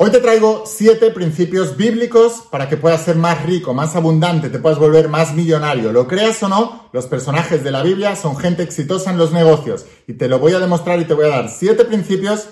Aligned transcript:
Hoy 0.00 0.10
te 0.10 0.20
traigo 0.20 0.62
siete 0.64 1.10
principios 1.10 1.76
bíblicos 1.76 2.44
para 2.52 2.68
que 2.68 2.76
puedas 2.76 3.02
ser 3.02 3.16
más 3.16 3.44
rico, 3.44 3.74
más 3.74 3.96
abundante, 3.96 4.48
te 4.48 4.60
puedas 4.60 4.78
volver 4.78 5.08
más 5.08 5.34
millonario. 5.34 5.90
Lo 5.90 6.06
creas 6.06 6.40
o 6.44 6.48
no, 6.48 6.88
los 6.92 7.06
personajes 7.06 7.64
de 7.64 7.72
la 7.72 7.82
Biblia 7.82 8.14
son 8.14 8.36
gente 8.36 8.62
exitosa 8.62 9.10
en 9.10 9.18
los 9.18 9.32
negocios 9.32 9.86
y 10.06 10.12
te 10.12 10.28
lo 10.28 10.38
voy 10.38 10.52
a 10.52 10.60
demostrar 10.60 11.00
y 11.00 11.04
te 11.04 11.14
voy 11.14 11.24
a 11.24 11.30
dar 11.30 11.48
siete 11.48 11.84
principios 11.84 12.46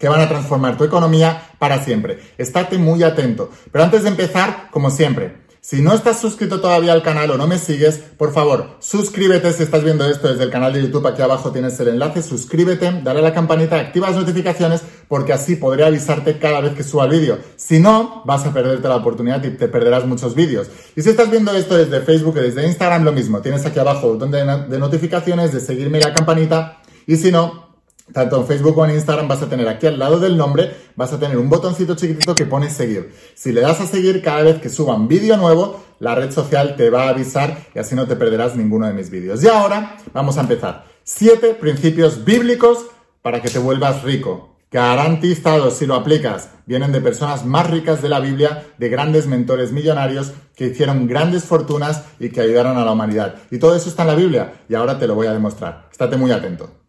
que 0.00 0.08
van 0.08 0.22
a 0.22 0.28
transformar 0.28 0.76
tu 0.76 0.82
economía 0.82 1.50
para 1.60 1.84
siempre. 1.84 2.18
Estate 2.36 2.78
muy 2.78 3.04
atento. 3.04 3.48
Pero 3.70 3.84
antes 3.84 4.02
de 4.02 4.08
empezar, 4.08 4.68
como 4.72 4.90
siempre, 4.90 5.41
si 5.64 5.80
no 5.80 5.94
estás 5.94 6.20
suscrito 6.20 6.60
todavía 6.60 6.92
al 6.92 7.04
canal 7.04 7.30
o 7.30 7.36
no 7.36 7.46
me 7.46 7.56
sigues, 7.56 7.96
por 7.96 8.32
favor, 8.32 8.78
suscríbete 8.80 9.52
si 9.52 9.62
estás 9.62 9.84
viendo 9.84 10.04
esto 10.04 10.26
desde 10.26 10.42
el 10.42 10.50
canal 10.50 10.72
de 10.72 10.82
YouTube. 10.82 11.06
Aquí 11.06 11.22
abajo 11.22 11.52
tienes 11.52 11.78
el 11.78 11.86
enlace, 11.86 12.20
suscríbete, 12.20 13.00
dale 13.04 13.20
a 13.20 13.22
la 13.22 13.32
campanita, 13.32 13.78
activa 13.78 14.08
las 14.10 14.18
notificaciones 14.18 14.82
porque 15.06 15.32
así 15.32 15.54
podré 15.54 15.84
avisarte 15.84 16.40
cada 16.40 16.60
vez 16.60 16.74
que 16.74 16.82
suba 16.82 17.04
el 17.04 17.12
vídeo. 17.12 17.38
Si 17.54 17.78
no, 17.78 18.24
vas 18.24 18.44
a 18.44 18.52
perderte 18.52 18.88
la 18.88 18.96
oportunidad 18.96 19.42
y 19.44 19.50
te 19.50 19.68
perderás 19.68 20.04
muchos 20.04 20.34
vídeos. 20.34 20.66
Y 20.96 21.02
si 21.02 21.10
estás 21.10 21.30
viendo 21.30 21.52
esto 21.52 21.76
desde 21.76 22.00
Facebook 22.00 22.36
o 22.36 22.40
desde 22.40 22.66
Instagram, 22.66 23.04
lo 23.04 23.12
mismo. 23.12 23.40
Tienes 23.40 23.64
aquí 23.64 23.78
abajo 23.78 24.08
el 24.08 24.14
botón 24.14 24.32
de 24.32 24.78
notificaciones, 24.80 25.52
de 25.52 25.60
seguirme 25.60 26.00
la 26.00 26.12
campanita. 26.12 26.82
Y 27.06 27.14
si 27.16 27.30
no, 27.30 27.71
tanto 28.12 28.40
en 28.40 28.46
Facebook 28.46 28.74
como 28.74 28.86
en 28.86 28.96
Instagram 28.96 29.28
vas 29.28 29.42
a 29.42 29.48
tener 29.48 29.68
aquí 29.68 29.86
al 29.86 29.98
lado 29.98 30.18
del 30.18 30.36
nombre, 30.36 30.74
vas 30.96 31.12
a 31.12 31.18
tener 31.18 31.38
un 31.38 31.48
botoncito 31.48 31.94
chiquitito 31.94 32.34
que 32.34 32.46
pone 32.46 32.68
seguir. 32.68 33.14
Si 33.34 33.52
le 33.52 33.60
das 33.60 33.80
a 33.80 33.86
seguir 33.86 34.22
cada 34.22 34.42
vez 34.42 34.60
que 34.60 34.68
suba 34.68 34.94
un 34.94 35.08
vídeo 35.08 35.36
nuevo, 35.36 35.82
la 35.98 36.14
red 36.14 36.30
social 36.32 36.74
te 36.76 36.90
va 36.90 37.04
a 37.04 37.10
avisar 37.10 37.56
y 37.74 37.78
así 37.78 37.94
no 37.94 38.06
te 38.06 38.16
perderás 38.16 38.56
ninguno 38.56 38.86
de 38.86 38.92
mis 38.92 39.08
vídeos. 39.08 39.42
Y 39.42 39.48
ahora 39.48 39.96
vamos 40.12 40.36
a 40.36 40.40
empezar. 40.40 40.84
Siete 41.04 41.54
principios 41.54 42.24
bíblicos 42.24 42.86
para 43.22 43.40
que 43.40 43.50
te 43.50 43.58
vuelvas 43.58 44.02
rico. 44.02 44.56
Garantizados 44.70 45.74
si 45.74 45.86
lo 45.86 45.94
aplicas. 45.94 46.50
Vienen 46.66 46.92
de 46.92 47.00
personas 47.00 47.44
más 47.44 47.70
ricas 47.70 48.02
de 48.02 48.08
la 48.08 48.20
Biblia, 48.20 48.66
de 48.78 48.88
grandes 48.88 49.26
mentores 49.26 49.70
millonarios 49.70 50.32
que 50.56 50.66
hicieron 50.66 51.06
grandes 51.06 51.44
fortunas 51.44 52.04
y 52.18 52.30
que 52.30 52.40
ayudaron 52.40 52.76
a 52.78 52.84
la 52.84 52.92
humanidad. 52.92 53.36
Y 53.50 53.58
todo 53.58 53.76
eso 53.76 53.88
está 53.88 54.02
en 54.02 54.08
la 54.08 54.14
Biblia 54.14 54.64
y 54.68 54.74
ahora 54.74 54.98
te 54.98 55.06
lo 55.06 55.14
voy 55.14 55.26
a 55.26 55.32
demostrar. 55.32 55.88
Estate 55.92 56.16
muy 56.16 56.32
atento. 56.32 56.81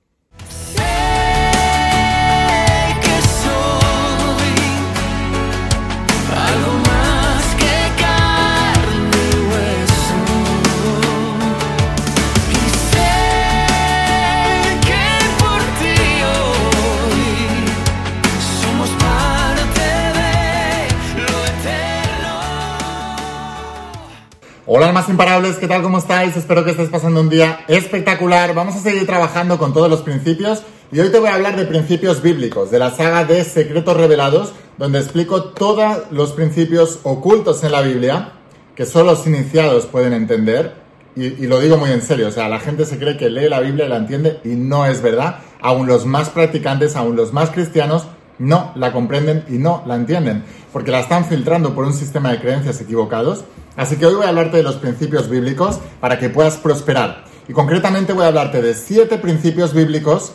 Hola 24.76 24.92
más 24.92 25.08
imparables, 25.08 25.58
¿qué 25.58 25.68
tal? 25.68 25.84
¿Cómo 25.84 26.00
estáis? 26.00 26.36
Espero 26.36 26.66
que 26.66 26.72
estés 26.72 26.90
pasando 26.90 27.22
un 27.22 27.30
día 27.30 27.64
espectacular. 27.68 28.56
Vamos 28.56 28.76
a 28.76 28.80
seguir 28.80 29.06
trabajando 29.06 29.60
con 29.60 29.72
todos 29.72 29.88
los 29.88 30.02
principios 30.02 30.64
y 30.92 31.00
hoy 31.00 31.12
te 31.12 31.20
voy 31.20 31.30
a 31.30 31.36
hablar 31.36 31.56
de 31.56 31.66
principios 31.66 32.24
bíblicos, 32.24 32.72
de 32.72 32.80
la 32.80 32.90
saga 32.90 33.24
de 33.24 33.44
Secretos 33.44 33.96
Revelados, 33.96 34.52
donde 34.80 34.98
explico 34.98 35.44
todos 35.44 36.06
los 36.10 36.32
principios 36.32 37.02
ocultos 37.04 37.64
en 37.64 37.72
la 37.72 37.82
Biblia 37.82 38.32
que 38.74 38.88
solo 38.88 39.12
los 39.12 39.28
iniciados 39.28 39.86
pueden 39.86 40.12
entender. 40.12 40.74
Y, 41.16 41.46
lo 41.46 41.60
digo 41.60 41.78
muy 41.78 41.92
en 41.92 42.02
serio, 42.02 42.30
o 42.30 42.32
sea, 42.32 42.50
la 42.50 42.60
gente 42.60 42.86
se 42.86 42.98
cree 42.98 43.16
que 43.16 43.30
lee 43.30 43.50
la 43.50 43.60
Biblia 43.60 43.86
y 43.86 43.90
la 43.90 43.98
entiende 43.98 44.40
y 44.44 44.56
no 44.56 44.88
es 44.88 45.04
verdad. 45.04 45.36
Aún 45.62 45.86
los 45.86 46.08
más 46.08 46.30
practicantes, 46.30 46.96
aún 46.96 47.16
los 47.16 47.32
más 47.32 47.52
cristianos, 47.52 48.08
no 48.40 48.72
la 48.74 48.92
comprenden 48.92 49.46
y 49.48 49.60
no 49.60 49.84
la 49.86 49.96
entienden, 49.96 50.44
porque 50.74 50.90
la 50.90 51.02
están 51.02 51.26
filtrando 51.26 51.76
por 51.76 51.86
un 51.86 51.94
sistema 51.94 52.32
de 52.32 52.40
creencias 52.40 52.82
equivocados 52.82 53.46
Así 53.76 53.98
que 53.98 54.06
hoy 54.06 54.16
voy 54.16 54.26
a 54.26 54.30
hablarte 54.30 54.58
de 54.58 54.64
los 54.64 54.76
principios 54.76 55.30
bíblicos 55.30 55.80
para 56.00 56.20
que 56.20 56.30
puedas 56.30 56.58
prosperar. 56.58 57.26
Y 57.48 57.54
concretamente 57.54 58.14
voy 58.14 58.23
a 58.23 58.28
hablarte 58.28 58.61
de 58.61 58.73
siete 58.76 59.17
principios 59.17 59.73
bíblicos, 59.73 60.34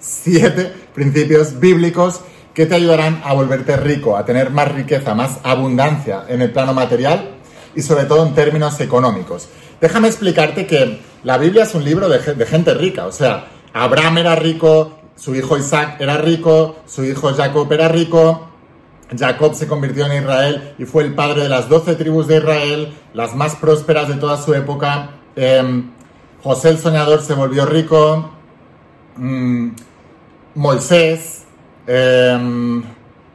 siete 0.00 0.72
principios 0.94 1.60
bíblicos 1.60 2.20
que 2.54 2.66
te 2.66 2.74
ayudarán 2.74 3.20
a 3.24 3.34
volverte 3.34 3.76
rico, 3.76 4.16
a 4.16 4.24
tener 4.24 4.50
más 4.50 4.72
riqueza, 4.72 5.14
más 5.14 5.38
abundancia 5.44 6.24
en 6.28 6.42
el 6.42 6.50
plano 6.50 6.74
material 6.74 7.36
y 7.76 7.82
sobre 7.82 8.04
todo 8.04 8.26
en 8.26 8.34
términos 8.34 8.80
económicos. 8.80 9.48
Déjame 9.80 10.08
explicarte 10.08 10.66
que 10.66 11.00
la 11.22 11.38
Biblia 11.38 11.62
es 11.62 11.74
un 11.74 11.84
libro 11.84 12.08
de, 12.08 12.18
de 12.18 12.46
gente 12.46 12.74
rica, 12.74 13.06
o 13.06 13.12
sea, 13.12 13.46
Abraham 13.72 14.18
era 14.18 14.34
rico, 14.34 14.98
su 15.14 15.34
hijo 15.36 15.56
Isaac 15.56 16.00
era 16.00 16.16
rico, 16.18 16.76
su 16.86 17.04
hijo 17.04 17.32
Jacob 17.32 17.72
era 17.72 17.88
rico, 17.88 18.47
Jacob 19.16 19.54
se 19.54 19.66
convirtió 19.66 20.06
en 20.06 20.22
Israel 20.22 20.74
y 20.78 20.84
fue 20.84 21.04
el 21.04 21.14
padre 21.14 21.42
de 21.42 21.48
las 21.48 21.68
doce 21.68 21.94
tribus 21.94 22.26
de 22.26 22.38
Israel, 22.38 22.94
las 23.14 23.34
más 23.34 23.56
prósperas 23.56 24.08
de 24.08 24.14
toda 24.14 24.36
su 24.36 24.54
época. 24.54 25.10
Em, 25.36 25.90
José 26.42 26.70
el 26.70 26.78
soñador 26.78 27.22
se 27.22 27.34
volvió 27.34 27.64
rico. 27.66 28.30
Mm, 29.16 29.70
Moisés. 30.54 31.44
Em, 31.86 32.82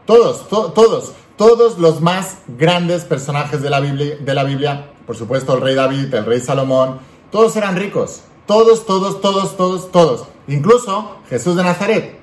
todos, 0.05 0.47
todos, 0.47 1.13
todos 1.37 1.79
los 1.79 2.01
más 2.01 2.37
grandes 2.47 3.03
personajes 3.05 3.61
de 3.61 3.69
la, 3.69 3.81
de 3.81 4.33
la 4.33 4.43
Biblia, 4.43 4.91
por 5.07 5.15
supuesto 5.15 5.55
el 5.55 5.61
rey 5.61 5.75
David, 5.75 6.13
el 6.13 6.25
rey 6.25 6.39
Salomón, 6.39 6.99
todos 7.31 7.55
eran 7.55 7.75
ricos. 7.75 8.21
Todos, 8.45 8.85
todos, 8.85 9.21
todos, 9.21 9.55
todos, 9.55 9.91
todos. 9.91 10.25
Incluso 10.47 11.17
Jesús 11.29 11.55
de 11.55 11.63
Nazaret, 11.63 12.19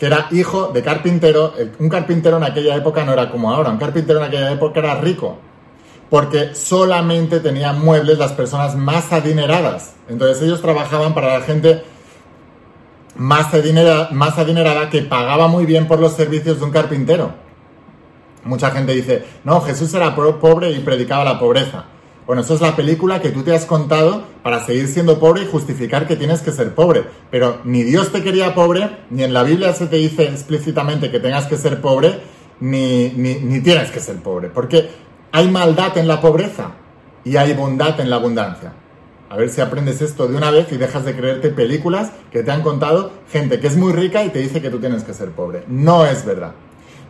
que 0.00 0.06
era 0.06 0.28
hijo 0.30 0.68
de 0.68 0.82
carpintero. 0.82 1.52
Un 1.78 1.90
carpintero 1.90 2.38
en 2.38 2.44
aquella 2.44 2.74
época 2.74 3.04
no 3.04 3.12
era 3.12 3.30
como 3.30 3.52
ahora, 3.52 3.68
un 3.68 3.76
carpintero 3.76 4.18
en 4.18 4.24
aquella 4.24 4.50
época 4.50 4.80
era 4.80 4.94
rico, 4.94 5.36
porque 6.08 6.54
solamente 6.54 7.38
tenían 7.40 7.78
muebles 7.78 8.18
las 8.18 8.32
personas 8.32 8.74
más 8.74 9.12
adineradas. 9.12 9.92
Entonces 10.08 10.42
ellos 10.42 10.62
trabajaban 10.62 11.12
para 11.12 11.38
la 11.38 11.44
gente 11.44 11.84
más 13.14 13.52
adinerada, 13.52 14.08
más 14.10 14.38
adinerada 14.38 14.88
que 14.88 15.02
pagaba 15.02 15.48
muy 15.48 15.66
bien 15.66 15.86
por 15.86 16.00
los 16.00 16.14
servicios 16.14 16.58
de 16.58 16.64
un 16.64 16.70
carpintero. 16.70 17.34
Mucha 18.44 18.70
gente 18.70 18.92
dice, 18.94 19.26
no, 19.44 19.60
Jesús 19.60 19.92
era 19.92 20.16
pobre 20.16 20.70
y 20.70 20.78
predicaba 20.78 21.24
la 21.24 21.38
pobreza. 21.38 21.84
Bueno, 22.26 22.42
eso 22.42 22.54
es 22.54 22.60
la 22.60 22.76
película 22.76 23.20
que 23.20 23.30
tú 23.30 23.42
te 23.42 23.54
has 23.54 23.64
contado 23.64 24.22
para 24.42 24.64
seguir 24.64 24.86
siendo 24.86 25.18
pobre 25.18 25.42
y 25.42 25.46
justificar 25.46 26.06
que 26.06 26.16
tienes 26.16 26.42
que 26.42 26.52
ser 26.52 26.74
pobre. 26.74 27.04
Pero 27.30 27.58
ni 27.64 27.82
Dios 27.82 28.12
te 28.12 28.22
quería 28.22 28.54
pobre, 28.54 28.98
ni 29.10 29.24
en 29.24 29.32
la 29.32 29.42
Biblia 29.42 29.72
se 29.72 29.86
te 29.86 29.96
dice 29.96 30.24
explícitamente 30.24 31.10
que 31.10 31.18
tengas 31.18 31.46
que 31.46 31.56
ser 31.56 31.80
pobre, 31.80 32.20
ni, 32.60 33.08
ni, 33.10 33.60
tienes 33.60 33.90
que 33.90 34.00
ser 34.00 34.16
pobre. 34.16 34.48
Porque 34.48 34.90
hay 35.32 35.50
maldad 35.50 35.96
en 35.98 36.06
la 36.06 36.20
pobreza 36.20 36.72
y 37.24 37.36
hay 37.36 37.52
bondad 37.54 37.98
en 38.00 38.10
la 38.10 38.16
abundancia. 38.16 38.74
A 39.28 39.36
ver 39.36 39.48
si 39.48 39.60
aprendes 39.60 40.02
esto 40.02 40.26
de 40.28 40.36
una 40.36 40.50
vez 40.50 40.70
y 40.72 40.76
dejas 40.76 41.04
de 41.04 41.16
creerte 41.16 41.50
películas 41.50 42.10
que 42.30 42.42
te 42.42 42.50
han 42.50 42.62
contado 42.62 43.12
gente 43.32 43.60
que 43.60 43.68
es 43.68 43.76
muy 43.76 43.92
rica 43.92 44.24
y 44.24 44.30
te 44.30 44.40
dice 44.40 44.60
que 44.60 44.70
tú 44.70 44.78
tienes 44.78 45.04
que 45.04 45.14
ser 45.14 45.30
pobre. 45.30 45.64
No 45.68 46.04
es 46.04 46.24
verdad. 46.24 46.52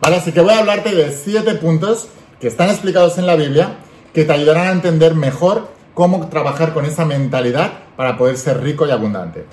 Vale, 0.01 0.15
así 0.15 0.31
que 0.31 0.41
voy 0.41 0.53
a 0.53 0.59
hablarte 0.59 0.95
de 0.95 1.11
siete 1.11 1.55
puntos 1.55 2.09
que 2.39 2.47
están 2.47 2.69
explicados 2.69 3.17
en 3.17 3.27
la 3.27 3.35
Biblia 3.35 3.77
que 4.13 4.25
te 4.25 4.33
ayudarán 4.33 4.67
a 4.67 4.71
entender 4.71 5.15
mejor 5.15 5.69
cómo 5.93 6.27
trabajar 6.29 6.73
con 6.73 6.85
esa 6.85 7.05
mentalidad 7.05 7.71
para 7.95 8.17
poder 8.17 8.37
ser 8.37 8.61
rico 8.61 8.87
y 8.87 8.91
abundante. 8.91 9.45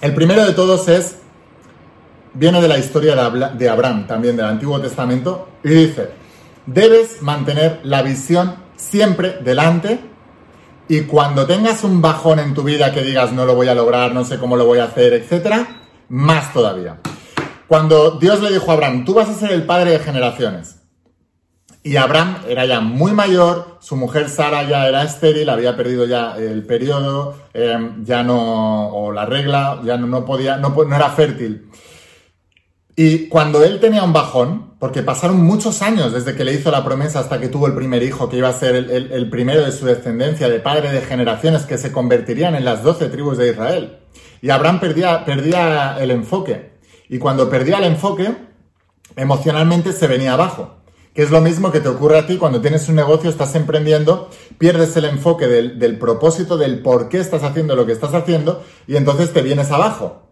El 0.00 0.14
primero 0.14 0.44
de 0.44 0.52
todos 0.52 0.88
es, 0.88 1.16
viene 2.34 2.60
de 2.60 2.68
la 2.68 2.78
historia 2.78 3.14
de 3.14 3.68
Abraham, 3.68 4.06
también 4.06 4.36
del 4.36 4.46
Antiguo 4.46 4.80
Testamento, 4.80 5.48
y 5.62 5.70
dice, 5.70 6.10
debes 6.66 7.22
mantener 7.22 7.80
la 7.84 8.02
visión 8.02 8.56
siempre 8.76 9.38
delante 9.42 10.00
y 10.88 11.02
cuando 11.02 11.46
tengas 11.46 11.84
un 11.84 12.02
bajón 12.02 12.38
en 12.38 12.54
tu 12.54 12.64
vida 12.64 12.92
que 12.92 13.02
digas 13.02 13.32
no 13.32 13.46
lo 13.46 13.54
voy 13.54 13.68
a 13.68 13.74
lograr, 13.74 14.12
no 14.12 14.24
sé 14.24 14.38
cómo 14.38 14.56
lo 14.56 14.66
voy 14.66 14.78
a 14.78 14.84
hacer, 14.84 15.14
etc., 15.14 15.66
más 16.08 16.52
todavía. 16.52 16.98
Cuando 17.68 18.18
Dios 18.18 18.42
le 18.42 18.52
dijo 18.52 18.70
a 18.70 18.74
Abraham, 18.74 19.04
tú 19.04 19.14
vas 19.14 19.28
a 19.28 19.34
ser 19.34 19.52
el 19.52 19.64
padre 19.64 19.92
de 19.92 19.98
generaciones, 20.00 20.81
y 21.84 21.96
Abraham 21.96 22.36
era 22.48 22.64
ya 22.64 22.80
muy 22.80 23.12
mayor, 23.12 23.78
su 23.80 23.96
mujer 23.96 24.28
Sara 24.28 24.62
ya 24.68 24.86
era 24.86 25.02
estéril, 25.02 25.48
había 25.48 25.76
perdido 25.76 26.06
ya 26.06 26.36
el 26.36 26.64
periodo, 26.64 27.34
em, 27.54 28.04
ya 28.04 28.22
no, 28.22 28.88
o 28.88 29.10
la 29.10 29.26
regla, 29.26 29.80
ya 29.84 29.96
no, 29.96 30.24
podía, 30.24 30.58
no, 30.58 30.80
era 30.94 31.10
fértil. 31.10 31.68
Y 32.94 33.28
cuando 33.28 33.64
él 33.64 33.80
tenía 33.80 34.04
un 34.04 34.12
bajón, 34.12 34.74
porque 34.78 35.02
pasaron 35.02 35.42
muchos 35.42 35.82
años 35.82 36.12
desde 36.12 36.36
que 36.36 36.44
le 36.44 36.52
hizo 36.52 36.70
la 36.70 36.84
promesa 36.84 37.18
hasta 37.18 37.40
que 37.40 37.48
tuvo 37.48 37.66
el 37.66 37.74
primer 37.74 38.02
hijo, 38.02 38.28
que 38.28 38.36
iba 38.36 38.48
a 38.48 38.52
ser 38.52 38.76
el, 38.76 39.30
primero 39.30 39.64
de 39.64 39.72
su 39.72 39.86
descendencia, 39.86 40.48
de 40.48 40.60
padre 40.60 40.92
de 40.92 41.00
generaciones 41.00 41.64
que 41.64 41.78
se 41.78 41.90
convertirían 41.90 42.54
en 42.54 42.64
las 42.64 42.84
doce 42.84 43.08
tribus 43.08 43.38
de 43.38 43.50
Israel. 43.50 43.98
Y 44.40 44.50
Abraham 44.50 44.78
perdía, 44.78 45.24
perdía 45.24 45.96
el 45.98 46.10
enfoque. 46.10 46.72
Y 47.08 47.18
cuando 47.18 47.48
perdía 47.48 47.78
el 47.78 47.84
enfoque, 47.84 48.36
emocionalmente 49.16 49.92
se 49.92 50.06
venía 50.06 50.34
abajo 50.34 50.81
que 51.14 51.22
es 51.22 51.30
lo 51.30 51.40
mismo 51.40 51.70
que 51.70 51.80
te 51.80 51.88
ocurre 51.88 52.18
a 52.18 52.26
ti 52.26 52.38
cuando 52.38 52.60
tienes 52.60 52.88
un 52.88 52.96
negocio, 52.96 53.28
estás 53.28 53.54
emprendiendo, 53.54 54.30
pierdes 54.58 54.96
el 54.96 55.04
enfoque 55.04 55.46
del, 55.46 55.98
propósito, 55.98 56.56
del 56.56 56.80
por 56.80 57.08
qué 57.08 57.18
estás 57.18 57.42
haciendo 57.42 57.76
lo 57.76 57.84
que 57.84 57.92
estás 57.92 58.14
haciendo 58.14 58.62
y 58.86 58.96
entonces 58.96 59.32
te 59.32 59.42
vienes 59.42 59.70
abajo. 59.70 60.22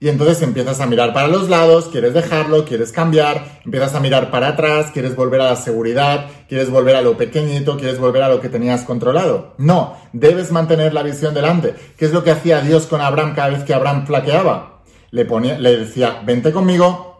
Y 0.00 0.08
entonces 0.08 0.42
empiezas 0.42 0.80
a 0.80 0.86
mirar 0.86 1.14
para 1.14 1.28
los 1.28 1.48
lados, 1.48 1.88
quieres 1.90 2.12
dejarlo, 2.12 2.64
quieres 2.64 2.90
cambiar, 2.90 3.60
empiezas 3.64 3.94
a 3.94 4.00
mirar 4.00 4.30
para 4.30 4.48
atrás, 4.48 4.90
quieres 4.92 5.14
volver 5.14 5.40
a 5.40 5.50
la 5.50 5.56
seguridad, 5.56 6.26
quieres 6.48 6.68
volver 6.68 6.96
a 6.96 7.00
lo 7.00 7.16
pequeñito, 7.16 7.78
quieres 7.78 7.98
volver 7.98 8.22
a 8.22 8.28
lo 8.28 8.40
que 8.40 8.48
tenías 8.48 8.82
controlado. 8.82 9.54
No, 9.56 9.96
debes 10.12 10.50
mantener 10.50 10.92
la 10.92 11.04
visión 11.04 11.32
delante. 11.32 11.74
¿Qué 11.96 12.04
es 12.04 12.12
lo 12.12 12.24
que 12.24 12.32
hacía 12.32 12.60
Dios 12.60 12.86
con 12.86 13.00
Abraham 13.00 13.34
cada 13.34 13.50
vez 13.50 13.62
que 13.62 13.72
Abraham 13.72 14.04
flaqueaba? 14.04 14.82
Le, 15.10 15.24
ponía, 15.24 15.58
le 15.58 15.76
decía, 15.76 16.20
vente 16.26 16.52
conmigo, 16.52 17.13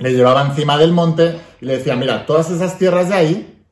le 0.00 0.12
llevaba 0.12 0.42
encima 0.42 0.76
del 0.76 0.92
monte 0.92 1.40
y 1.60 1.66
le 1.66 1.78
decía, 1.78 1.94
mira, 1.94 2.26
todas 2.26 2.50
esas 2.50 2.78
tierras 2.78 3.10
de 3.10 3.14
ahí, 3.14 3.64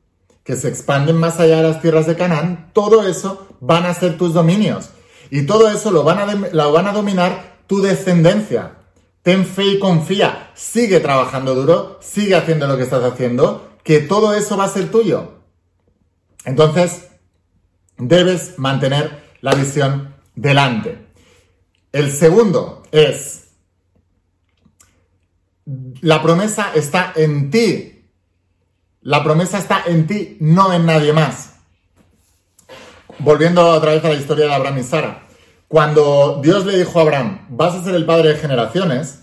que 0.43 0.55
se 0.55 0.69
expanden 0.69 1.17
más 1.17 1.39
allá 1.39 1.57
de 1.57 1.63
las 1.63 1.81
tierras 1.81 2.07
de 2.07 2.15
Canaán, 2.15 2.69
todo 2.73 3.07
eso 3.07 3.47
van 3.59 3.85
a 3.85 3.93
ser 3.93 4.17
tus 4.17 4.33
dominios. 4.33 4.89
Y 5.31 5.45
todo 5.45 5.69
eso 5.69 5.91
lo 5.91 6.03
van 6.03 6.19
a, 6.19 6.33
lo 6.33 6.71
van 6.71 6.87
a 6.87 6.93
dominar 6.93 7.57
tu 7.67 7.81
descendencia. 7.81 8.77
Ten 9.21 9.45
fe 9.45 9.65
y 9.65 9.79
confía. 9.79 10.51
Sigue 10.55 10.99
trabajando 10.99 11.53
duro, 11.53 11.99
sigue 12.01 12.35
haciendo 12.35 12.67
lo 12.67 12.77
que 12.77 12.83
estás 12.83 13.03
haciendo, 13.03 13.69
que 13.83 13.99
todo 13.99 14.33
eso 14.33 14.55
va 14.55 14.65
a 14.65 14.69
ser 14.69 14.89
tuyo. 14.89 15.33
Entonces, 16.45 17.09
debes 17.97 18.57
mantener 18.57 19.23
la 19.41 19.53
visión 19.55 20.15
delante. 20.35 21.05
El 21.91 22.11
segundo 22.11 22.83
es, 22.91 23.48
la 26.01 26.21
promesa 26.21 26.71
está 26.73 27.13
en 27.15 27.51
ti. 27.51 28.05
La 29.01 29.23
promesa 29.23 29.59
está 29.59 29.83
en 29.85 30.07
ti, 30.07 30.37
no 30.39 30.73
en 30.73 30.85
nadie 30.85 31.13
más. 31.13 31.55
Volviendo 33.19 33.65
otra 33.67 33.91
vez 33.91 34.03
a 34.03 34.09
la 34.09 34.15
historia 34.15 34.45
de 34.45 34.53
Abraham 34.53 34.79
y 34.79 34.83
Sara. 34.83 35.27
Cuando 35.67 36.39
Dios 36.41 36.65
le 36.65 36.77
dijo 36.77 36.97
a 36.97 37.03
Abraham, 37.03 37.45
vas 37.49 37.75
a 37.75 37.83
ser 37.83 37.93
el 37.93 38.05
padre 38.05 38.29
de 38.29 38.35
generaciones, 38.37 39.19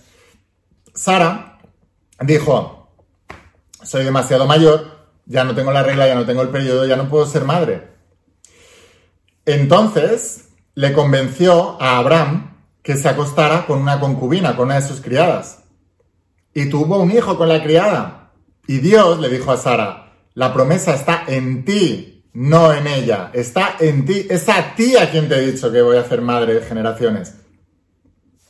Sara 0.95 1.59
dijo, 2.21 2.93
soy 3.83 4.05
demasiado 4.05 4.47
mayor, 4.47 5.09
ya 5.27 5.45
no 5.45 5.55
tengo 5.55 5.73
la 5.73 5.83
regla, 5.83 6.07
ya 6.07 6.15
no 6.15 6.25
tengo 6.25 6.43
el 6.43 6.51
periodo, 6.51 6.87
ya 6.87 6.97
no 6.97 7.09
puedo 7.09 7.27
ser 7.27 7.45
madre. 7.45 7.89
Entonces 9.45 10.51
le 10.75 10.93
convenció 10.93 11.81
a 11.83 11.99
Abraham 11.99 12.57
que 12.83 12.97
se 12.97 13.09
acostara 13.09 13.67
con 13.67 13.81
una 13.81 13.99
concubina, 13.99 14.55
con 14.55 14.67
una 14.67 14.77
de 14.77 14.87
sus 14.87 15.01
criadas. 15.01 15.66
Y 16.57 16.71
tuvo 16.71 16.97
un 16.97 17.11
hijo 17.11 17.37
con 17.37 17.51
la 17.51 17.63
criada. 17.63 18.33
Y 18.67 18.79
Dios 18.79 19.21
le 19.21 19.29
dijo 19.29 19.53
a 19.53 19.59
Sara, 19.59 20.15
la 20.33 20.55
promesa 20.55 20.95
está 20.95 21.25
en 21.27 21.67
ti, 21.67 22.25
no 22.33 22.73
en 22.73 22.87
ella. 22.87 23.31
Está 23.35 23.77
en 23.79 24.07
ti. 24.07 24.27
Es 24.31 24.49
a 24.49 24.75
ti 24.75 24.97
a 24.97 25.11
quien 25.11 25.29
te 25.29 25.35
he 25.35 25.53
dicho 25.53 25.71
que 25.71 25.83
voy 25.83 25.99
a 25.99 26.01
hacer 26.01 26.23
madre 26.23 26.55
de 26.55 26.63
generaciones. 26.63 27.35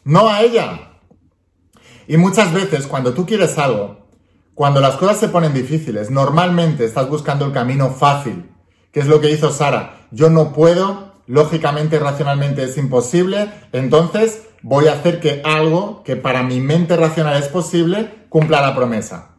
No 0.05 0.29
a 0.29 0.43
ella. 0.43 1.01
Y 2.07 2.17
muchas 2.17 2.53
veces 2.53 2.87
cuando 2.87 3.13
tú 3.13 3.27
quieres 3.27 3.59
algo, 3.59 4.07
cuando 4.55 4.81
las 4.81 4.95
cosas 4.95 5.19
se 5.19 5.29
ponen 5.29 5.53
difíciles, 5.53 6.09
normalmente 6.09 6.85
estás 6.85 7.09
buscando 7.09 7.45
el 7.45 7.53
camino 7.53 7.91
fácil, 7.91 8.49
que 8.93 9.01
es 9.01 9.09
lo 9.09 9.21
que 9.21 9.33
hizo 9.33 9.51
Sara. 9.51 10.07
Yo 10.13 10.31
no 10.31 10.53
puedo, 10.53 11.06
lógicamente, 11.27 11.99
racionalmente 11.99 12.65
es 12.65 12.77
imposible, 12.77 13.51
entonces 13.73 14.43
voy 14.63 14.89
a 14.89 14.95
hacer 14.95 15.21
que 15.21 15.43
algo 15.45 16.03
que 16.03 16.17
para 16.17 16.43
mi 16.43 16.61
mente 16.61 16.97
racional 16.97 17.41
es 17.41 17.49
posible 17.49 18.27
cumpla 18.29 18.61
la 18.61 18.75
promesa. 18.75 19.37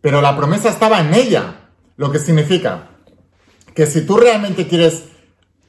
Pero 0.00 0.20
la 0.20 0.36
promesa 0.36 0.68
estaba 0.68 1.00
en 1.00 1.14
ella, 1.14 1.70
lo 1.96 2.10
que 2.10 2.18
significa 2.18 2.88
que 3.74 3.86
si 3.86 4.04
tú 4.04 4.16
realmente 4.16 4.66
quieres 4.66 5.04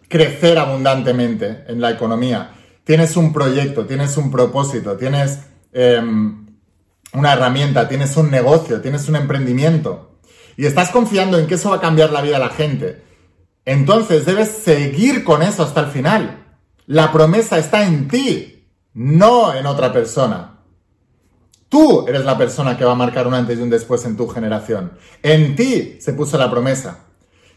crecer 0.10 0.58
abundantemente 0.58 1.64
en 1.68 1.80
la 1.80 1.92
economía, 1.92 2.52
tienes 2.84 3.16
un 3.16 3.32
proyecto, 3.32 3.86
tienes 3.86 4.18
un 4.18 4.30
propósito, 4.30 4.98
tienes 4.98 5.40
em, 5.72 6.46
una 7.14 7.34
herramienta, 7.34 7.88
tienes 7.88 8.18
un 8.18 8.30
negocio, 8.30 8.82
tienes 8.82 9.08
un 9.08 9.16
emprendimiento 9.16 10.20
y 10.58 10.66
estás 10.66 10.92
confiando 10.92 11.40
en 11.40 11.48
que 11.48 11.56
eso 11.56 11.70
va 11.70 11.78
a 11.78 11.82
cambiar 11.82 12.12
la 12.12 12.22
vida 12.22 12.34
de 12.34 12.46
la 12.46 12.50
gente, 12.50 13.04
entonces 13.66 14.26
debes 14.26 14.50
seguir 14.50 15.24
con 15.24 15.42
eso 15.42 15.64
hasta 15.64 15.82
el 15.82 15.88
final. 15.88 16.56
La 16.86 17.12
promesa 17.12 17.58
está 17.58 17.86
en 17.86 18.08
ti, 18.08 18.68
no 18.94 19.54
en 19.54 19.66
otra 19.66 19.94
persona. 19.94 20.60
Tú 21.70 22.06
eres 22.08 22.26
la 22.26 22.38
persona 22.38 22.78
que 22.78 22.86
va 22.86 22.92
a 22.92 22.96
marcar 22.96 23.26
un 23.26 23.34
antes 23.34 23.58
y 23.58 23.62
un 23.62 23.70
después 23.70 24.06
en 24.06 24.18
tu 24.18 24.28
generación. 24.28 24.94
En 25.24 25.56
ti 25.56 25.98
se 26.00 26.14
puso 26.14 26.38
la 26.38 26.52
promesa. 26.52 27.06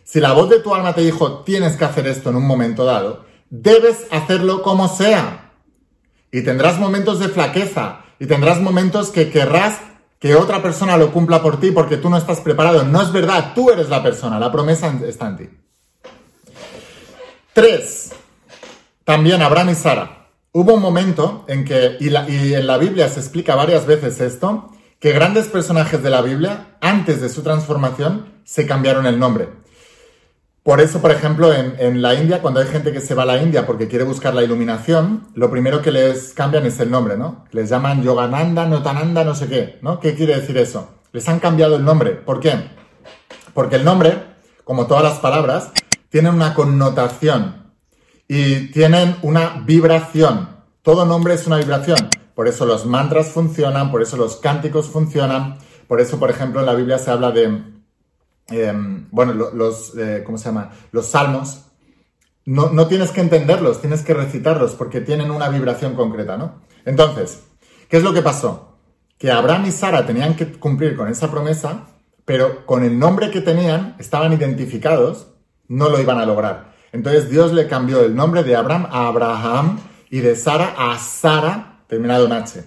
Si 0.04 0.20
la 0.20 0.32
voz 0.32 0.48
de 0.48 0.60
tu 0.60 0.74
alma 0.74 0.94
te 0.94 1.02
dijo, 1.02 1.42
tienes 1.42 1.76
que 1.76 1.84
hacer 1.84 2.06
esto 2.06 2.30
en 2.30 2.36
un 2.36 2.46
momento 2.46 2.84
dado, 2.84 3.26
debes 3.50 4.06
hacerlo 4.10 4.62
como 4.62 4.88
sea. 4.88 5.52
Y 6.30 6.42
tendrás 6.42 6.78
momentos 6.78 7.18
de 7.18 7.28
flaqueza 7.28 8.04
y 8.18 8.26
tendrás 8.26 8.60
momentos 8.60 9.10
que 9.10 9.30
querrás 9.30 9.80
que 10.18 10.34
otra 10.34 10.62
persona 10.62 10.96
lo 10.96 11.12
cumpla 11.12 11.42
por 11.42 11.60
ti 11.60 11.72
porque 11.72 11.96
tú 11.96 12.08
no 12.08 12.16
estás 12.16 12.40
preparado. 12.40 12.84
No 12.84 13.02
es 13.02 13.12
verdad, 13.12 13.52
tú 13.54 13.70
eres 13.70 13.88
la 13.88 14.02
persona, 14.02 14.38
la 14.38 14.52
promesa 14.52 14.94
está 15.04 15.28
en 15.28 15.36
ti. 15.36 15.48
Tres, 17.56 18.12
también 19.04 19.40
Abraham 19.40 19.70
y 19.70 19.74
Sara. 19.74 20.28
Hubo 20.52 20.74
un 20.74 20.82
momento 20.82 21.46
en 21.48 21.64
que, 21.64 21.96
y, 22.00 22.10
y 22.10 22.54
en 22.54 22.66
la 22.66 22.76
Biblia 22.76 23.08
se 23.08 23.18
explica 23.18 23.54
varias 23.54 23.86
veces 23.86 24.20
esto, 24.20 24.72
que 25.00 25.12
grandes 25.12 25.46
personajes 25.46 26.02
de 26.02 26.10
la 26.10 26.20
Biblia, 26.20 26.76
antes 26.82 27.22
de 27.22 27.30
su 27.30 27.42
transformación, 27.42 28.26
se 28.44 28.66
cambiaron 28.66 29.06
el 29.06 29.18
nombre. 29.18 29.48
Por 30.64 30.82
eso, 30.82 31.00
por 31.00 31.10
ejemplo, 31.10 31.50
en, 31.54 32.02
la 32.02 32.12
India, 32.12 32.42
cuando 32.42 32.60
hay 32.60 32.66
gente 32.66 32.92
que 32.92 33.00
se 33.00 33.14
va 33.14 33.22
a 33.22 33.24
la 33.24 33.40
India 33.40 33.66
porque 33.66 33.88
quiere 33.88 34.04
buscar 34.04 34.34
la 34.34 34.42
iluminación, 34.44 35.28
lo 35.32 35.50
primero 35.50 35.80
que 35.80 35.92
les 35.92 36.34
cambian 36.34 36.66
es 36.66 36.78
el 36.80 36.90
nombre, 36.90 37.16
¿no? 37.16 37.46
Les 37.52 37.70
llaman 37.70 38.02
Yogananda, 38.02 38.66
Notananda, 38.66 39.24
no 39.24 39.34
sé 39.34 39.48
qué, 39.48 39.78
¿no? 39.80 39.98
¿Qué 39.98 40.14
quiere 40.14 40.38
decir 40.38 40.58
eso? 40.58 40.90
Les 41.10 41.26
han 41.26 41.40
cambiado 41.40 41.76
el 41.76 41.86
nombre. 41.86 42.10
¿Por 42.10 42.38
qué? 42.38 42.52
Porque 43.54 43.76
el 43.76 43.84
nombre, 43.86 44.12
como 44.62 44.86
todas 44.86 45.04
las 45.04 45.20
palabras, 45.20 45.72
tiene 46.16 46.30
una 46.30 46.54
connotación 46.54 47.74
y 48.26 48.72
tienen 48.72 49.16
una 49.22 49.62
vibración. 49.66 50.48
Todo 50.82 51.04
nombre 51.04 51.34
es 51.34 51.46
una 51.46 51.58
vibración. 51.58 52.08
Por 52.34 52.48
eso 52.48 52.64
los 52.64 52.86
mantras 52.86 53.28
funcionan, 53.28 53.90
por 53.90 54.00
eso 54.00 54.16
los 54.16 54.36
cánticos 54.36 54.88
funcionan, 54.88 55.58
por 55.86 56.00
eso, 56.00 56.18
por 56.18 56.30
ejemplo, 56.30 56.60
en 56.60 56.66
la 56.66 56.74
Biblia 56.74 56.98
se 56.98 57.10
habla 57.10 57.32
de 57.32 57.76
Em, 58.48 59.08
bueno, 59.10 59.32
los, 59.32 59.96
eh, 59.96 60.22
¿cómo 60.24 60.38
se 60.38 60.44
llama? 60.44 60.70
Los 60.92 61.06
salmos, 61.06 61.64
no, 62.44 62.70
no, 62.70 62.86
tienes 62.86 63.10
que 63.10 63.20
entenderlos, 63.20 63.80
tienes 63.80 64.02
que 64.02 64.14
recitarlos 64.14 64.72
porque 64.72 65.00
tienen 65.00 65.32
una 65.32 65.48
vibración 65.48 65.96
concreta, 65.96 66.36
¿no? 66.36 66.62
Entonces, 66.84 67.42
¿qué 67.88 67.96
es 67.96 68.04
lo 68.04 68.14
que 68.14 68.22
pasó? 68.22 68.78
Que 69.18 69.32
Abraham 69.32 69.66
y 69.66 69.72
Sara 69.72 70.06
tenían 70.06 70.36
que 70.36 70.52
cumplir 70.52 70.96
con 70.96 71.08
esa 71.08 71.28
promesa, 71.28 71.88
pero 72.24 72.64
con 72.66 72.84
el 72.84 72.96
nombre 72.96 73.32
que 73.32 73.40
tenían, 73.40 73.96
estaban 73.98 74.32
identificados, 74.32 75.26
no 75.68 75.88
lo 75.88 76.00
iban 76.00 76.18
a 76.18 76.26
lograr. 76.26 76.74
Entonces 76.92 77.28
Dios 77.28 77.52
le 77.52 77.66
cambió 77.68 78.02
el 78.02 78.14
nombre 78.14 78.42
de 78.42 78.56
Abraham 78.56 78.86
a 78.90 79.08
Abraham 79.08 79.78
y 80.10 80.20
de 80.20 80.36
Sara 80.36 80.74
a 80.78 80.98
Sara, 80.98 81.80
terminado 81.86 82.26
en 82.26 82.32
H. 82.32 82.64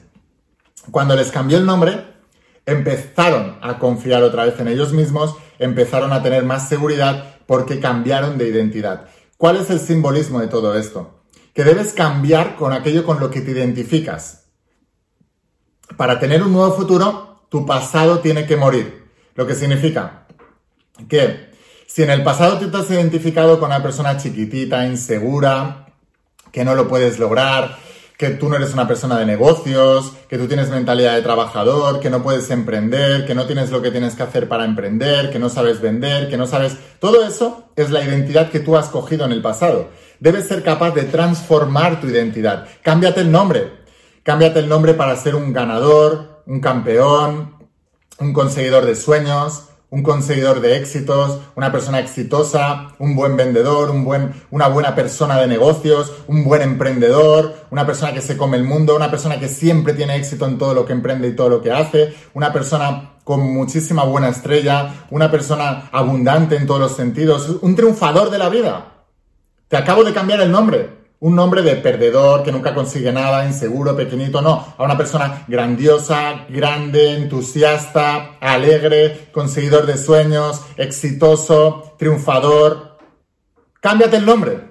Cuando 0.91 1.15
les 1.15 1.31
cambió 1.31 1.57
el 1.57 1.65
nombre, 1.65 2.05
empezaron 2.65 3.57
a 3.61 3.79
confiar 3.79 4.23
otra 4.23 4.45
vez 4.45 4.59
en 4.59 4.67
ellos 4.67 4.93
mismos 4.93 5.35
empezaron 5.59 6.13
a 6.13 6.23
tener 6.23 6.43
más 6.45 6.67
seguridad 6.67 7.35
porque 7.45 7.79
cambiaron 7.79 8.37
de 8.37 8.47
identidad. 8.47 9.07
¿Cuál 9.37 9.57
es 9.57 9.69
el 9.69 9.79
simbolismo 9.79 10.39
de 10.39 10.47
todo 10.47 10.77
esto? 10.77 11.21
Que 11.53 11.63
debes 11.63 11.93
cambiar 11.93 12.55
con 12.55 12.73
aquello 12.73 13.05
con 13.05 13.19
lo 13.19 13.29
que 13.29 13.41
te 13.41 13.51
identificas. 13.51 14.45
Para 15.97 16.19
tener 16.19 16.41
un 16.41 16.53
nuevo 16.53 16.73
futuro, 16.73 17.43
tu 17.49 17.65
pasado 17.65 18.19
tiene 18.19 18.45
que 18.45 18.55
morir. 18.55 19.09
Lo 19.35 19.45
que 19.45 19.55
significa 19.55 20.27
que 21.07 21.48
si 21.89 22.03
en 22.03 22.11
el 22.11 22.23
pasado 22.23 22.59
tú 22.59 22.69
te 22.69 22.77
has 22.77 22.91
identificado 22.91 23.59
con 23.59 23.71
una 23.71 23.81
persona 23.81 24.15
chiquitita, 24.15 24.85
insegura, 24.85 25.87
que 26.51 26.63
no 26.63 26.75
lo 26.75 26.87
puedes 26.87 27.17
lograr, 27.17 27.77
que 28.15 28.29
tú 28.29 28.47
no 28.47 28.57
eres 28.57 28.73
una 28.73 28.87
persona 28.87 29.17
de 29.17 29.25
negocios, 29.25 30.13
que 30.29 30.37
tú 30.37 30.47
tienes 30.47 30.69
mentalidad 30.69 31.15
de 31.15 31.23
trabajador, 31.23 31.99
que 31.99 32.11
no 32.11 32.21
puedes 32.21 32.51
emprender, 32.51 33.25
que 33.25 33.33
no 33.33 33.47
tienes 33.47 33.71
lo 33.71 33.81
que 33.81 33.89
tienes 33.89 34.13
que 34.13 34.21
hacer 34.21 34.47
para 34.47 34.65
emprender, 34.65 35.31
que 35.31 35.39
no 35.39 35.49
sabes 35.49 35.81
vender, 35.81 36.29
que 36.29 36.37
no 36.37 36.45
sabes... 36.45 36.77
Todo 36.99 37.25
eso 37.25 37.71
es 37.75 37.89
la 37.89 38.03
identidad 38.03 38.51
que 38.51 38.59
tú 38.59 38.77
has 38.77 38.89
cogido 38.89 39.25
en 39.25 39.31
el 39.31 39.41
pasado. 39.41 39.89
Debes 40.19 40.47
ser 40.47 40.61
capaz 40.61 40.91
de 40.91 41.05
transformar 41.05 41.99
tu 41.99 42.07
identidad. 42.07 42.67
Cámbiate 42.83 43.21
el 43.21 43.31
nombre. 43.31 43.71
Cámbiate 44.21 44.59
el 44.59 44.69
nombre 44.69 44.93
para 44.93 45.15
ser 45.15 45.33
un 45.33 45.53
ganador, 45.53 46.43
un 46.45 46.59
campeón, 46.59 47.55
un 48.19 48.31
conseguidor 48.31 48.85
de 48.85 48.95
sueños, 48.95 49.68
un 49.91 50.03
conseguidor 50.03 50.61
de 50.61 50.77
éxitos, 50.77 51.39
una 51.55 51.71
persona 51.71 51.99
exitosa, 51.99 52.89
un 52.99 53.15
buen 53.15 53.35
vendedor, 53.35 53.89
un 53.89 54.03
buen, 54.03 54.33
una 54.51 54.67
buena 54.67 54.93
persona 54.93 55.39
de 55.39 55.47
negocios, 55.47 56.13
un 56.27 56.43
buen 56.43 56.61
emprendedor, 56.61 57.65
una 57.71 57.85
persona 57.85 58.13
que 58.13 58.21
se 58.21 58.37
come 58.37 58.57
el 58.57 58.63
mundo, 58.63 58.95
una 58.95 59.09
persona 59.09 59.39
que 59.39 59.47
siempre 59.47 59.93
tiene 59.93 60.15
éxito 60.15 60.45
en 60.45 60.59
todo 60.59 60.73
lo 60.73 60.85
que 60.85 60.93
emprende 60.93 61.27
y 61.27 61.35
todo 61.35 61.49
lo 61.49 61.61
que 61.61 61.71
hace, 61.71 62.13
una 62.33 62.53
persona 62.53 63.13
con 63.23 63.41
muchísima 63.41 64.03
buena 64.03 64.29
estrella, 64.29 65.05
una 65.09 65.31
persona 65.31 65.89
abundante 65.91 66.55
en 66.55 66.67
todos 66.67 66.79
los 66.79 66.95
sentidos, 66.95 67.57
un 67.61 67.75
triunfador 67.75 68.29
de 68.29 68.37
la 68.37 68.49
vida. 68.49 69.05
Te 69.67 69.77
acabo 69.77 70.03
de 70.03 70.13
cambiar 70.13 70.41
el 70.41 70.51
nombre. 70.51 70.98
Un 71.21 71.35
nombre 71.35 71.61
de 71.61 71.75
perdedor 71.75 72.43
que 72.43 72.51
nunca 72.51 72.73
consigue 72.73 73.11
nada, 73.11 73.45
inseguro, 73.45 73.95
pequeñito, 73.95 74.41
no, 74.41 74.73
a 74.77 74.83
una 74.83 74.97
persona 74.97 75.43
grandiosa, 75.47 76.45
grande, 76.47 77.15
entusiasta, 77.15 78.37
alegre, 78.39 79.27
conseguidor 79.33 79.85
de 79.85 79.97
sueños, 79.97 80.61
exitoso, 80.77 81.95
triunfador. 81.97 82.97
Cámbiate 83.81 84.17
el 84.17 84.25
nombre. 84.25 84.69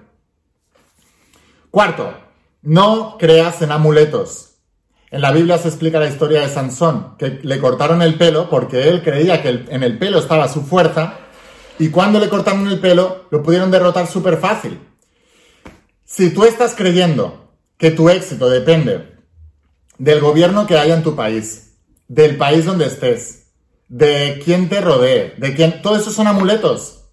Cuarto, 1.71 2.15
no 2.63 3.17
creas 3.19 3.61
en 3.61 3.73
amuletos. 3.73 4.55
En 5.11 5.21
la 5.21 5.33
Biblia 5.33 5.59
se 5.59 5.69
explica 5.69 6.01
la 6.01 6.09
historia 6.09 6.41
de 6.41 6.49
Sansón, 6.49 7.17
que 7.19 7.41
le 7.43 7.61
cortaron 7.61 8.01
el 8.03 8.17
pelo 8.17 8.49
porque 8.49 8.89
él 8.89 9.03
creía 9.03 9.43
que 9.43 9.67
en 9.69 9.83
el 9.83 9.99
pelo 9.99 10.19
estaba 10.19 10.49
su 10.49 10.63
fuerza 10.63 11.15
y 11.79 11.91
cuando 11.91 12.19
le 12.19 12.29
cortaron 12.29 12.67
el 12.69 12.81
pelo 12.81 13.25
lo 13.31 13.43
pudieron 13.43 13.71
derrotar 13.71 14.07
súper 14.07 14.39
fácil. 14.39 14.79
Si 16.11 16.31
tú 16.31 16.45
estás 16.45 16.75
creyendo 16.75 17.51
que 17.77 17.91
tu 17.91 18.09
éxito 18.09 18.49
depende 18.49 19.15
del 19.99 20.21
gobierno 20.21 20.67
que 20.67 20.79
haya 20.79 20.95
en 20.95 21.03
tu 21.03 21.15
país, 21.15 21.75
del 22.09 22.39
país 22.39 22.65
donde 22.65 22.87
estés, 22.87 23.49
de 23.89 24.41
quién 24.43 24.71
te 24.71 24.81
rodee, 24.81 25.35
de 25.37 25.55
quién... 25.55 25.83
Todo 25.83 25.97
eso 25.97 26.11
son 26.11 26.27
amuletos. 26.27 27.05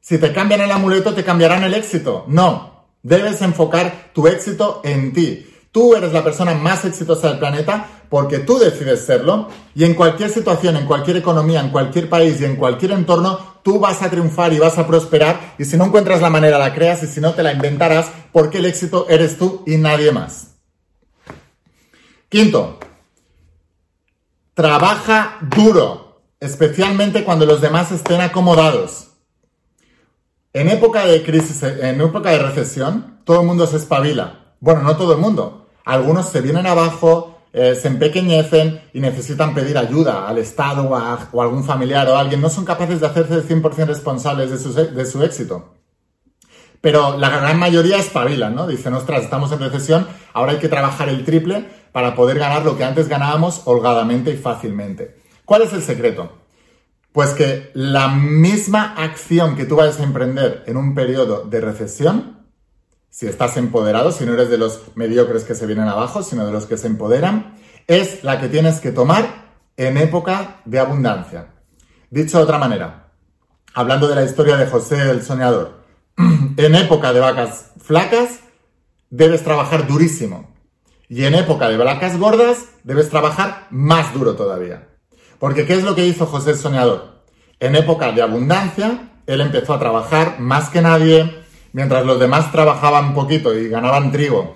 Si 0.00 0.18
te 0.18 0.32
cambian 0.32 0.60
el 0.60 0.72
amuleto, 0.72 1.14
te 1.14 1.22
cambiarán 1.22 1.62
el 1.62 1.72
éxito. 1.72 2.24
No. 2.26 2.88
Debes 3.04 3.40
enfocar 3.42 4.10
tu 4.12 4.26
éxito 4.26 4.80
en 4.82 5.12
ti. 5.12 5.46
Tú 5.72 5.94
eres 5.94 6.12
la 6.12 6.22
persona 6.22 6.54
más 6.54 6.84
exitosa 6.84 7.28
del 7.28 7.38
planeta 7.38 8.04
porque 8.10 8.40
tú 8.40 8.58
decides 8.58 9.06
serlo 9.06 9.48
y 9.74 9.84
en 9.84 9.94
cualquier 9.94 10.28
situación, 10.28 10.76
en 10.76 10.84
cualquier 10.84 11.16
economía, 11.16 11.60
en 11.60 11.70
cualquier 11.70 12.10
país 12.10 12.38
y 12.42 12.44
en 12.44 12.56
cualquier 12.56 12.92
entorno, 12.92 13.38
tú 13.62 13.80
vas 13.80 14.02
a 14.02 14.10
triunfar 14.10 14.52
y 14.52 14.58
vas 14.58 14.76
a 14.76 14.86
prosperar 14.86 15.54
y 15.56 15.64
si 15.64 15.78
no 15.78 15.86
encuentras 15.86 16.20
la 16.20 16.28
manera 16.28 16.58
la 16.58 16.74
creas 16.74 17.02
y 17.02 17.06
si 17.06 17.22
no 17.22 17.32
te 17.32 17.42
la 17.42 17.54
inventarás 17.54 18.12
porque 18.32 18.58
el 18.58 18.66
éxito 18.66 19.06
eres 19.08 19.38
tú 19.38 19.62
y 19.66 19.78
nadie 19.78 20.12
más. 20.12 20.48
Quinto, 22.28 22.78
trabaja 24.52 25.38
duro, 25.40 26.20
especialmente 26.38 27.24
cuando 27.24 27.46
los 27.46 27.62
demás 27.62 27.92
estén 27.92 28.20
acomodados. 28.20 29.08
En 30.52 30.68
época 30.68 31.06
de 31.06 31.22
crisis, 31.22 31.62
en 31.62 31.98
época 31.98 32.30
de 32.30 32.40
recesión, 32.40 33.20
todo 33.24 33.40
el 33.40 33.46
mundo 33.46 33.66
se 33.66 33.78
espabila. 33.78 34.54
Bueno, 34.60 34.82
no 34.82 34.96
todo 34.96 35.14
el 35.14 35.18
mundo, 35.18 35.61
algunos 35.84 36.28
se 36.28 36.40
vienen 36.40 36.66
abajo, 36.66 37.38
eh, 37.52 37.74
se 37.74 37.88
empequeñecen 37.88 38.80
y 38.94 39.00
necesitan 39.00 39.54
pedir 39.54 39.76
ayuda 39.76 40.26
al 40.26 40.38
Estado 40.38 40.84
o 40.84 40.96
a, 40.96 41.28
algún 41.32 41.64
familiar 41.64 42.08
o 42.08 42.16
alguien. 42.16 42.40
No 42.40 42.48
son 42.48 42.64
capaces 42.64 43.00
de 43.00 43.06
hacerse 43.06 43.46
100% 43.46 43.86
responsables 43.86 44.50
de 44.50 44.58
su, 44.58 44.72
de 44.72 45.04
su 45.04 45.22
éxito. 45.22 45.74
Pero 46.80 47.16
la 47.16 47.28
gran 47.28 47.58
mayoría 47.58 47.98
espabilan, 47.98 48.54
¿no? 48.54 48.66
Dicen, 48.66 48.92
ostras, 48.94 49.22
estamos 49.22 49.52
en 49.52 49.60
recesión, 49.60 50.06
ahora 50.32 50.52
hay 50.52 50.58
que 50.58 50.68
trabajar 50.68 51.08
el 51.08 51.24
triple 51.24 51.64
para 51.92 52.16
poder 52.16 52.38
ganar 52.38 52.64
lo 52.64 52.76
que 52.76 52.84
antes 52.84 53.08
ganábamos 53.08 53.62
holgadamente 53.66 54.32
y 54.32 54.36
fácilmente. 54.36 55.16
¿Cuál 55.44 55.62
es 55.62 55.72
el 55.72 55.82
secreto? 55.82 56.32
Pues 57.12 57.30
que 57.30 57.70
la 57.74 58.08
misma 58.08 58.94
acción 58.96 59.54
que 59.54 59.66
tú 59.66 59.76
vayas 59.76 60.00
a 60.00 60.04
emprender 60.04 60.64
en 60.66 60.76
un 60.76 60.94
periodo 60.94 61.44
de 61.44 61.60
recesión 61.60 62.41
si 63.12 63.26
estás 63.26 63.58
empoderado, 63.58 64.10
si 64.10 64.24
no 64.24 64.32
eres 64.32 64.48
de 64.48 64.56
los 64.56 64.80
mediocres 64.94 65.44
que 65.44 65.54
se 65.54 65.66
vienen 65.66 65.86
abajo, 65.86 66.22
sino 66.22 66.46
de 66.46 66.52
los 66.52 66.64
que 66.64 66.78
se 66.78 66.86
empoderan, 66.86 67.54
es 67.86 68.24
la 68.24 68.40
que 68.40 68.48
tienes 68.48 68.80
que 68.80 68.90
tomar 68.90 69.52
en 69.76 69.98
época 69.98 70.62
de 70.64 70.78
abundancia. 70.78 71.48
Dicho 72.08 72.38
de 72.38 72.44
otra 72.44 72.56
manera, 72.56 73.10
hablando 73.74 74.08
de 74.08 74.14
la 74.14 74.24
historia 74.24 74.56
de 74.56 74.66
José 74.66 75.10
el 75.10 75.22
soñador, 75.22 75.82
en 76.56 76.74
época 76.74 77.12
de 77.12 77.20
vacas 77.20 77.72
flacas 77.76 78.40
debes 79.10 79.44
trabajar 79.44 79.86
durísimo 79.86 80.50
y 81.06 81.26
en 81.26 81.34
época 81.34 81.68
de 81.68 81.76
vacas 81.76 82.18
gordas 82.18 82.64
debes 82.82 83.10
trabajar 83.10 83.66
más 83.68 84.14
duro 84.14 84.36
todavía. 84.36 84.88
Porque 85.38 85.66
¿qué 85.66 85.74
es 85.74 85.82
lo 85.82 85.94
que 85.94 86.06
hizo 86.06 86.24
José 86.24 86.52
el 86.52 86.56
soñador? 86.56 87.24
En 87.60 87.76
época 87.76 88.10
de 88.12 88.22
abundancia, 88.22 89.10
él 89.26 89.42
empezó 89.42 89.74
a 89.74 89.78
trabajar 89.78 90.40
más 90.40 90.70
que 90.70 90.80
nadie, 90.80 91.41
mientras 91.72 92.04
los 92.06 92.18
demás 92.20 92.52
trabajaban 92.52 93.14
poquito 93.14 93.56
y 93.56 93.68
ganaban 93.68 94.12
trigo 94.12 94.54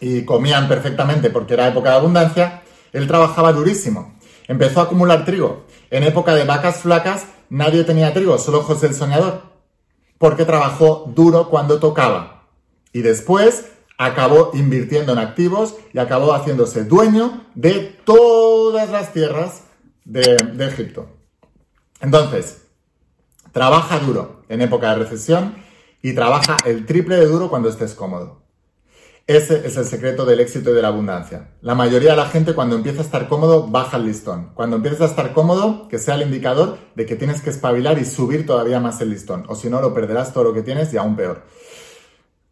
y 0.00 0.24
comían 0.24 0.68
perfectamente 0.68 1.30
porque 1.30 1.54
era 1.54 1.68
época 1.68 1.90
de 1.90 1.96
abundancia, 1.96 2.62
él 2.92 3.06
trabajaba 3.06 3.52
durísimo. 3.52 4.14
Empezó 4.46 4.80
a 4.80 4.84
acumular 4.84 5.24
trigo. 5.24 5.64
En 5.90 6.02
época 6.04 6.34
de 6.34 6.44
vacas 6.44 6.78
flacas 6.78 7.26
nadie 7.48 7.84
tenía 7.84 8.12
trigo, 8.12 8.38
solo 8.38 8.62
José 8.62 8.86
el 8.86 8.94
Soñador, 8.94 9.42
porque 10.18 10.44
trabajó 10.44 11.10
duro 11.14 11.48
cuando 11.48 11.78
tocaba. 11.78 12.48
Y 12.92 13.02
después 13.02 13.66
acabó 13.98 14.50
invirtiendo 14.54 15.12
en 15.12 15.18
activos 15.18 15.74
y 15.92 15.98
acabó 15.98 16.34
haciéndose 16.34 16.84
dueño 16.84 17.46
de 17.54 17.80
todas 18.04 18.90
las 18.90 19.12
tierras 19.12 19.62
de, 20.04 20.36
de 20.36 20.66
Egipto. 20.66 21.08
Entonces, 22.00 22.62
trabaja 23.52 23.98
duro 23.98 24.42
en 24.48 24.60
época 24.60 24.90
de 24.90 25.04
recesión 25.04 25.65
y 26.06 26.14
trabaja 26.14 26.56
el 26.64 26.86
triple 26.86 27.16
de 27.16 27.26
duro 27.26 27.50
cuando 27.50 27.68
estés 27.68 27.94
cómodo. 27.94 28.44
Ese 29.26 29.66
es 29.66 29.76
el 29.76 29.86
secreto 29.86 30.24
del 30.24 30.38
éxito 30.38 30.70
y 30.70 30.72
de 30.72 30.80
la 30.80 30.86
abundancia. 30.86 31.56
La 31.60 31.74
mayoría 31.74 32.12
de 32.12 32.16
la 32.16 32.26
gente 32.26 32.54
cuando 32.54 32.76
empieza 32.76 33.00
a 33.00 33.04
estar 33.04 33.28
cómodo 33.28 33.66
baja 33.66 33.96
el 33.96 34.04
listón. 34.04 34.52
Cuando 34.54 34.76
empiezas 34.76 35.00
a 35.00 35.06
estar 35.06 35.32
cómodo, 35.32 35.88
que 35.88 35.98
sea 35.98 36.14
el 36.14 36.22
indicador 36.22 36.78
de 36.94 37.06
que 37.06 37.16
tienes 37.16 37.40
que 37.40 37.50
espabilar 37.50 37.98
y 37.98 38.04
subir 38.04 38.46
todavía 38.46 38.78
más 38.78 39.00
el 39.00 39.10
listón. 39.10 39.46
O 39.48 39.56
si 39.56 39.68
no, 39.68 39.80
lo 39.80 39.92
perderás 39.94 40.32
todo 40.32 40.44
lo 40.44 40.54
que 40.54 40.62
tienes 40.62 40.94
y 40.94 40.96
aún 40.96 41.16
peor. 41.16 41.42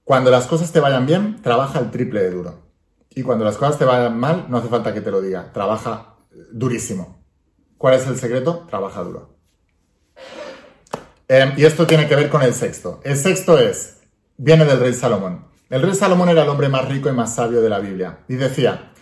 Cuando 0.02 0.32
las 0.32 0.48
cosas 0.48 0.72
te 0.72 0.80
vayan 0.80 1.06
bien, 1.06 1.40
trabaja 1.40 1.78
el 1.78 1.92
triple 1.92 2.24
de 2.24 2.32
duro. 2.32 2.58
Y 3.10 3.22
cuando 3.22 3.44
las 3.44 3.56
cosas 3.56 3.78
te 3.78 3.84
vayan 3.84 4.18
mal, 4.18 4.46
no 4.48 4.56
hace 4.56 4.66
falta 4.66 4.92
que 4.92 5.00
te 5.00 5.12
lo 5.12 5.20
diga. 5.20 5.52
Trabaja 5.52 6.16
durísimo. 6.50 7.24
¿Cuál 7.78 7.94
es 7.94 8.06
el 8.08 8.18
secreto? 8.18 8.64
Trabaja 8.68 9.04
duro. 9.04 9.33
Em, 11.28 11.54
y 11.56 11.64
esto 11.64 11.86
tiene 11.86 12.06
que 12.06 12.16
ver 12.16 12.28
con 12.28 12.42
el 12.42 12.54
sexto. 12.54 13.00
El 13.04 13.16
sexto 13.16 13.58
es, 13.58 13.98
viene 14.36 14.64
del 14.64 14.80
rey 14.80 14.92
Salomón. 14.92 15.46
El 15.70 15.82
rey 15.82 15.94
Salomón 15.94 16.28
era 16.28 16.42
el 16.42 16.48
hombre 16.48 16.68
más 16.68 16.86
rico 16.88 17.08
y 17.08 17.12
más 17.12 17.34
sabio 17.34 17.62
de 17.62 17.70
la 17.70 17.78
Biblia. 17.78 18.18
Y 18.28 18.34
decía, 18.34 18.92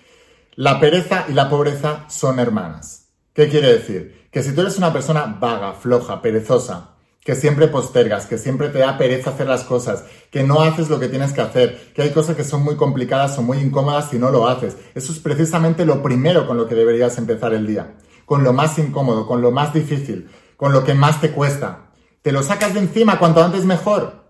la 0.54 0.78
pereza 0.78 1.26
y 1.28 1.32
la 1.32 1.48
pobreza 1.48 2.04
son 2.08 2.38
hermanas. 2.38 3.08
¿Qué 3.32 3.48
quiere 3.48 3.72
decir? 3.72 4.28
Que 4.30 4.42
si 4.42 4.52
tú 4.52 4.60
eres 4.60 4.78
una 4.78 4.92
persona 4.92 5.36
vaga, 5.40 5.72
floja, 5.72 6.22
perezosa, 6.22 6.90
que 7.24 7.34
siempre 7.34 7.68
postergas, 7.68 8.26
que 8.26 8.36
siempre 8.36 8.68
te 8.68 8.78
da 8.78 8.98
pereza 8.98 9.30
hacer 9.30 9.46
las 9.46 9.64
cosas, 9.64 10.04
que 10.30 10.42
no 10.42 10.62
haces 10.62 10.90
lo 10.90 10.98
que 10.98 11.08
tienes 11.08 11.32
que 11.32 11.40
hacer, 11.40 11.92
que 11.94 12.02
hay 12.02 12.10
cosas 12.10 12.36
que 12.36 12.44
son 12.44 12.62
muy 12.62 12.76
complicadas 12.76 13.38
o 13.38 13.42
muy 13.42 13.58
incómodas 13.58 14.10
si 14.10 14.18
no 14.18 14.30
lo 14.30 14.48
haces. 14.48 14.76
Eso 14.94 15.12
es 15.12 15.18
precisamente 15.18 15.84
lo 15.84 16.02
primero 16.02 16.46
con 16.46 16.56
lo 16.56 16.66
que 16.66 16.74
deberías 16.74 17.16
empezar 17.18 17.54
el 17.54 17.66
día. 17.66 17.94
Con 18.24 18.44
lo 18.44 18.52
más 18.52 18.78
incómodo, 18.78 19.26
con 19.26 19.40
lo 19.40 19.50
más 19.50 19.72
difícil, 19.72 20.28
con 20.56 20.72
lo 20.72 20.84
que 20.84 20.94
más 20.94 21.20
te 21.20 21.32
cuesta. 21.32 21.91
Te 22.22 22.30
lo 22.30 22.44
sacas 22.44 22.74
de 22.74 22.80
encima 22.80 23.18
cuanto 23.18 23.42
antes 23.42 23.64
mejor, 23.64 24.26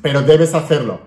pero 0.00 0.22
debes 0.22 0.54
hacerlo. 0.54 1.00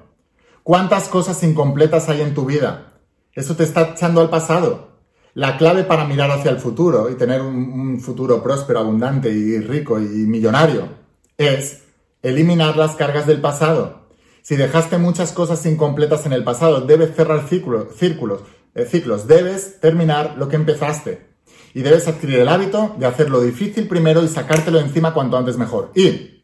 ¿Cuántas 0.62 1.10
cosas 1.10 1.42
incompletas 1.42 2.10
hay 2.10 2.22
en 2.22 2.36
tu 2.36 2.46
vida? 2.46 2.94
Eso 3.34 3.56
te 3.56 3.63
está 3.63 3.94
echando 3.94 4.22
al 4.22 4.30
pasado. 4.30 5.00
La 5.34 5.58
clave 5.58 5.84
para 5.84 6.06
mirar 6.06 6.30
hacia 6.30 6.51
el 6.51 6.60
futuro 6.60 7.10
y 7.10 7.16
tener 7.16 7.42
un, 7.42 8.00
futuro 8.00 8.44
próspero, 8.44 8.80
abundante 8.80 9.32
y 9.32 9.58
rico 9.62 10.00
y 10.00 10.28
millonario 10.28 10.90
es 11.38 11.86
eliminar 12.22 12.78
las 12.78 12.96
cargas 12.96 13.25
del 13.25 13.42
pasado. 13.42 14.10
Si 14.44 14.56
dejaste 14.56 15.00
muchas 15.00 15.32
cosas 15.32 15.66
incompletas 15.66 16.28
en 16.28 16.34
el 16.34 16.44
pasado, 16.44 16.82
debes 16.82 17.16
cerrar 17.16 17.48
círculos, 17.48 18.42
eh, 18.75 18.86
ciclos, 18.86 19.25
debes 19.25 19.80
terminar 19.80 20.36
lo 20.38 20.50
que 20.50 20.58
empezaste 20.58 21.30
y 21.74 21.82
debes 21.82 22.08
adquirir 22.08 22.40
el 22.40 22.48
hábito 22.48 22.96
de 22.98 23.06
hacer 23.06 23.30
lo 23.30 23.42
difícil 23.42 23.88
primero 23.88 24.24
y 24.24 24.28
sacártelo 24.28 24.80
encima 24.80 25.13
cuanto 25.13 25.38
antes 25.38 25.58
mejor. 25.58 25.92
Y 25.96 26.44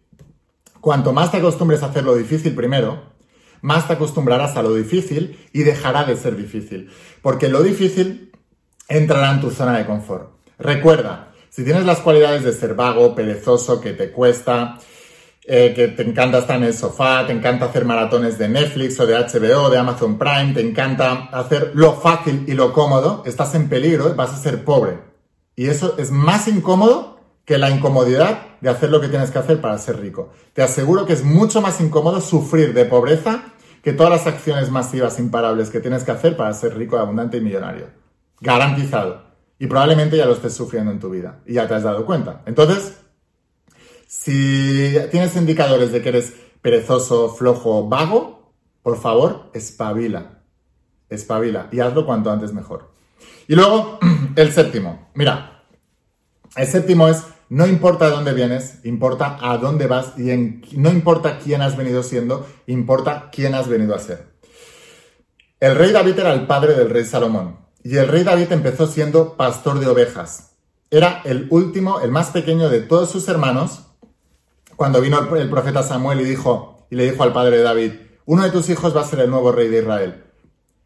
cuanto 0.81 1.13
más 1.13 1.31
te 1.31 1.37
acostumbres 1.37 1.83
a 1.83 1.87
hacer 1.87 2.03
lo 2.03 2.15
difícil 2.15 2.55
primero, 2.55 3.15
más 3.61 3.87
te 3.87 3.93
acostumbrarás 3.93 4.55
a 4.55 4.61
lo 4.61 4.73
difícil 4.73 5.37
y 5.53 5.63
dejará 5.63 6.03
de 6.03 6.15
ser 6.15 6.35
difícil. 6.35 6.89
Porque 7.21 7.49
lo 7.49 7.63
difícil 7.63 8.31
entrará 8.87 9.31
en 9.31 9.41
tu 9.41 9.51
zona 9.51 9.77
de 9.77 9.85
confort. 9.85 10.31
Recuerda, 10.57 11.33
si 11.49 11.63
tienes 11.63 11.85
las 11.85 11.99
cualidades 11.99 12.43
de 12.43 12.53
ser 12.53 12.75
vago, 12.75 13.15
perezoso, 13.15 13.81
que 13.81 13.93
te 13.93 14.11
cuesta, 14.11 14.79
eh, 15.49 15.73
que 15.75 15.87
te 15.87 16.03
encanta 16.03 16.39
estar 16.39 16.57
en 16.57 16.65
el 16.65 16.73
sofá, 16.73 17.25
te 17.25 17.33
encanta 17.33 17.65
hacer 17.65 17.85
maratones 17.85 18.37
de 18.37 18.49
Netflix 18.49 18.99
o 18.99 19.07
de 19.07 19.15
HBO, 19.15 19.69
de 19.69 19.77
Amazon 19.77 20.17
Prime, 20.17 20.53
te 20.53 20.61
encanta 20.61 21.29
hacer 21.31 21.71
lo 21.73 21.93
fácil 21.93 22.43
y 22.47 22.53
lo 22.53 22.73
cómodo, 22.73 23.23
estás 23.25 23.55
en 23.55 23.69
peligro, 23.69 24.13
vas 24.13 24.33
a 24.33 24.37
ser 24.37 24.63
pobre. 24.63 25.06
Y 25.57 25.69
eso 25.69 25.95
es 25.97 26.11
más 26.11 26.47
incómodo 26.47 27.19
que 27.43 27.57
la 27.57 27.71
incomodidad 27.71 28.59
de 28.61 28.69
hacer 28.69 28.91
lo 28.91 29.01
que 29.01 29.07
tienes 29.07 29.31
que 29.31 29.39
hacer 29.39 29.59
para 29.59 29.77
ser 29.79 29.99
rico. 29.99 30.29
Te 30.53 30.61
aseguro 30.61 31.07
que 31.07 31.13
es 31.13 31.23
mucho 31.23 31.61
más 31.61 31.81
incómodo 31.81 32.21
sufrir 32.21 32.75
de 32.75 32.85
pobreza 32.85 33.43
que 33.81 33.91
todas 33.91 34.11
las 34.11 34.27
acciones 34.27 34.69
masivas 34.69 35.17
imparables 35.17 35.71
que 35.71 35.79
tienes 35.79 36.03
que 36.03 36.11
hacer 36.11 36.37
para 36.37 36.53
ser 36.53 36.77
rico, 36.77 36.97
abundante 36.97 37.37
y 37.37 37.41
millonario. 37.41 37.87
Garantizado. 38.39 39.23
Y 39.57 39.65
probablemente 39.65 40.15
ya 40.15 40.27
lo 40.27 40.33
estés 40.33 40.53
sufriendo 40.53 40.91
en 40.91 40.99
tu 40.99 41.09
vida 41.09 41.39
y 41.47 41.53
ya 41.53 41.67
te 41.67 41.73
has 41.73 41.83
dado 41.83 42.05
cuenta. 42.05 42.43
Entonces, 42.45 42.99
si 44.05 44.95
tienes 45.09 45.35
indicadores 45.35 45.91
de 45.91 46.03
que 46.03 46.09
eres 46.09 46.35
perezoso, 46.61 47.29
flojo, 47.29 47.89
vago, 47.89 48.53
Por 48.83 48.97
favor, 49.01 49.49
espabila. 49.53 50.43
Espabila. 51.09 51.67
Y 51.71 51.79
hazlo 51.79 52.05
cuanto 52.05 52.31
antes 52.31 52.53
mejor. 52.53 52.96
Y 53.47 53.55
luego, 53.55 53.99
el 54.35 54.51
séptimo. 54.51 55.09
Mira, 55.13 55.63
el 56.55 56.67
séptimo 56.67 57.07
es, 57.07 57.23
no 57.49 57.65
importa 57.65 58.05
de 58.05 58.11
dónde 58.11 58.33
vienes, 58.33 58.83
importa 58.83 59.37
a 59.41 59.57
dónde 59.57 59.87
vas 59.87 60.17
y 60.17 60.25
no 60.77 60.91
importa 60.91 61.39
quién 61.39 61.61
has 61.61 61.77
venido 61.77 62.03
siendo, 62.03 62.45
importa 62.65 63.29
quién 63.31 63.55
has 63.55 63.67
venido 63.67 63.95
a 63.95 63.99
ser. 63.99 64.27
El 65.59 65.75
rey 65.75 65.91
David 65.91 66.19
era 66.19 66.33
el 66.33 66.45
padre 66.45 66.73
del 66.73 66.89
rey 66.89 67.05
Salomón. 67.05 67.57
Y 67.83 67.95
el 67.95 68.07
rey 68.07 68.23
David 68.23 68.51
empezó 68.51 68.85
siendo 68.85 69.37
pastor 69.37 69.79
de 69.79 69.87
ovejas. 69.87 70.51
Era 70.91 71.21
el 71.23 71.47
último, 71.49 72.01
el 72.01 72.11
más 72.11 72.31
pequeño 72.31 72.69
de 72.69 72.81
todos 72.81 73.09
sus 73.09 73.27
hermanos, 73.27 73.85
cuando 74.75 75.01
vino 75.01 75.19
el 75.35 75.49
profeta 75.49 75.83
Samuel 75.83 76.21
y, 76.21 76.25
dijo, 76.25 76.85
y 76.89 76.95
le 76.95 77.09
dijo 77.09 77.23
al 77.23 77.33
padre 77.33 77.57
de 77.57 77.63
David, 77.63 77.93
uno 78.25 78.43
de 78.43 78.51
tus 78.51 78.69
hijos 78.69 78.95
va 78.95 79.01
a 79.01 79.07
ser 79.07 79.21
el 79.21 79.29
nuevo 79.29 79.51
rey 79.51 79.69
de 79.69 79.79
Israel. 79.79 80.23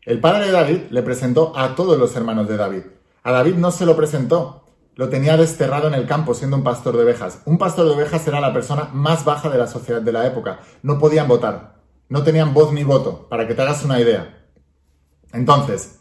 El 0.03 0.19
padre 0.19 0.47
de 0.47 0.51
David 0.51 0.81
le 0.89 1.03
presentó 1.03 1.55
a 1.55 1.75
todos 1.75 1.95
los 1.95 2.15
hermanos 2.15 2.47
de 2.47 2.57
David. 2.57 2.81
A 3.21 3.31
David 3.31 3.55
no 3.55 3.69
se 3.69 3.85
lo 3.85 3.95
presentó, 3.95 4.65
lo 4.95 5.09
tenía 5.09 5.37
desterrado 5.37 5.87
en 5.87 5.93
el 5.93 6.07
campo 6.07 6.33
siendo 6.33 6.57
un 6.57 6.63
pastor 6.63 6.97
de 6.97 7.03
ovejas. 7.03 7.41
Un 7.45 7.59
pastor 7.59 7.85
de 7.85 7.93
ovejas 7.93 8.27
era 8.27 8.41
la 8.41 8.51
persona 8.51 8.89
más 8.93 9.23
baja 9.25 9.49
de 9.49 9.59
la 9.59 9.67
sociedad 9.67 10.01
de 10.01 10.11
la 10.11 10.25
época. 10.25 10.61
No 10.81 10.97
podían 10.97 11.27
votar, 11.27 11.75
no 12.09 12.23
tenían 12.23 12.51
voz 12.55 12.73
ni 12.73 12.83
voto, 12.83 13.27
para 13.29 13.47
que 13.47 13.53
te 13.53 13.61
hagas 13.61 13.85
una 13.85 13.99
idea. 13.99 14.47
Entonces, 15.33 15.99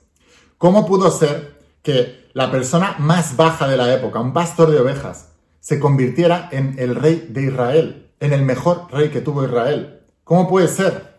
¿cómo 0.57 0.87
pudo 0.87 1.11
ser 1.11 1.59
que 1.83 2.31
la 2.33 2.51
persona 2.51 2.97
más 2.99 3.37
baja 3.37 3.69
de 3.69 3.77
la 3.77 3.93
época, 3.93 4.21
un 4.21 4.33
pastor 4.33 4.71
de 4.71 4.81
ovejas, 4.81 5.33
se 5.61 5.79
convirtiera 5.79 6.49
en 6.53 6.77
el 6.79 6.95
rey 6.95 7.27
de 7.29 7.43
Israel, 7.43 8.13
en 8.19 8.33
el 8.33 8.47
mejor 8.47 8.87
rey 8.91 9.11
que 9.11 9.21
tuvo 9.21 9.45
Israel? 9.45 10.01
¿Cómo 10.25 10.49
puede 10.49 10.69
ser? 10.69 11.10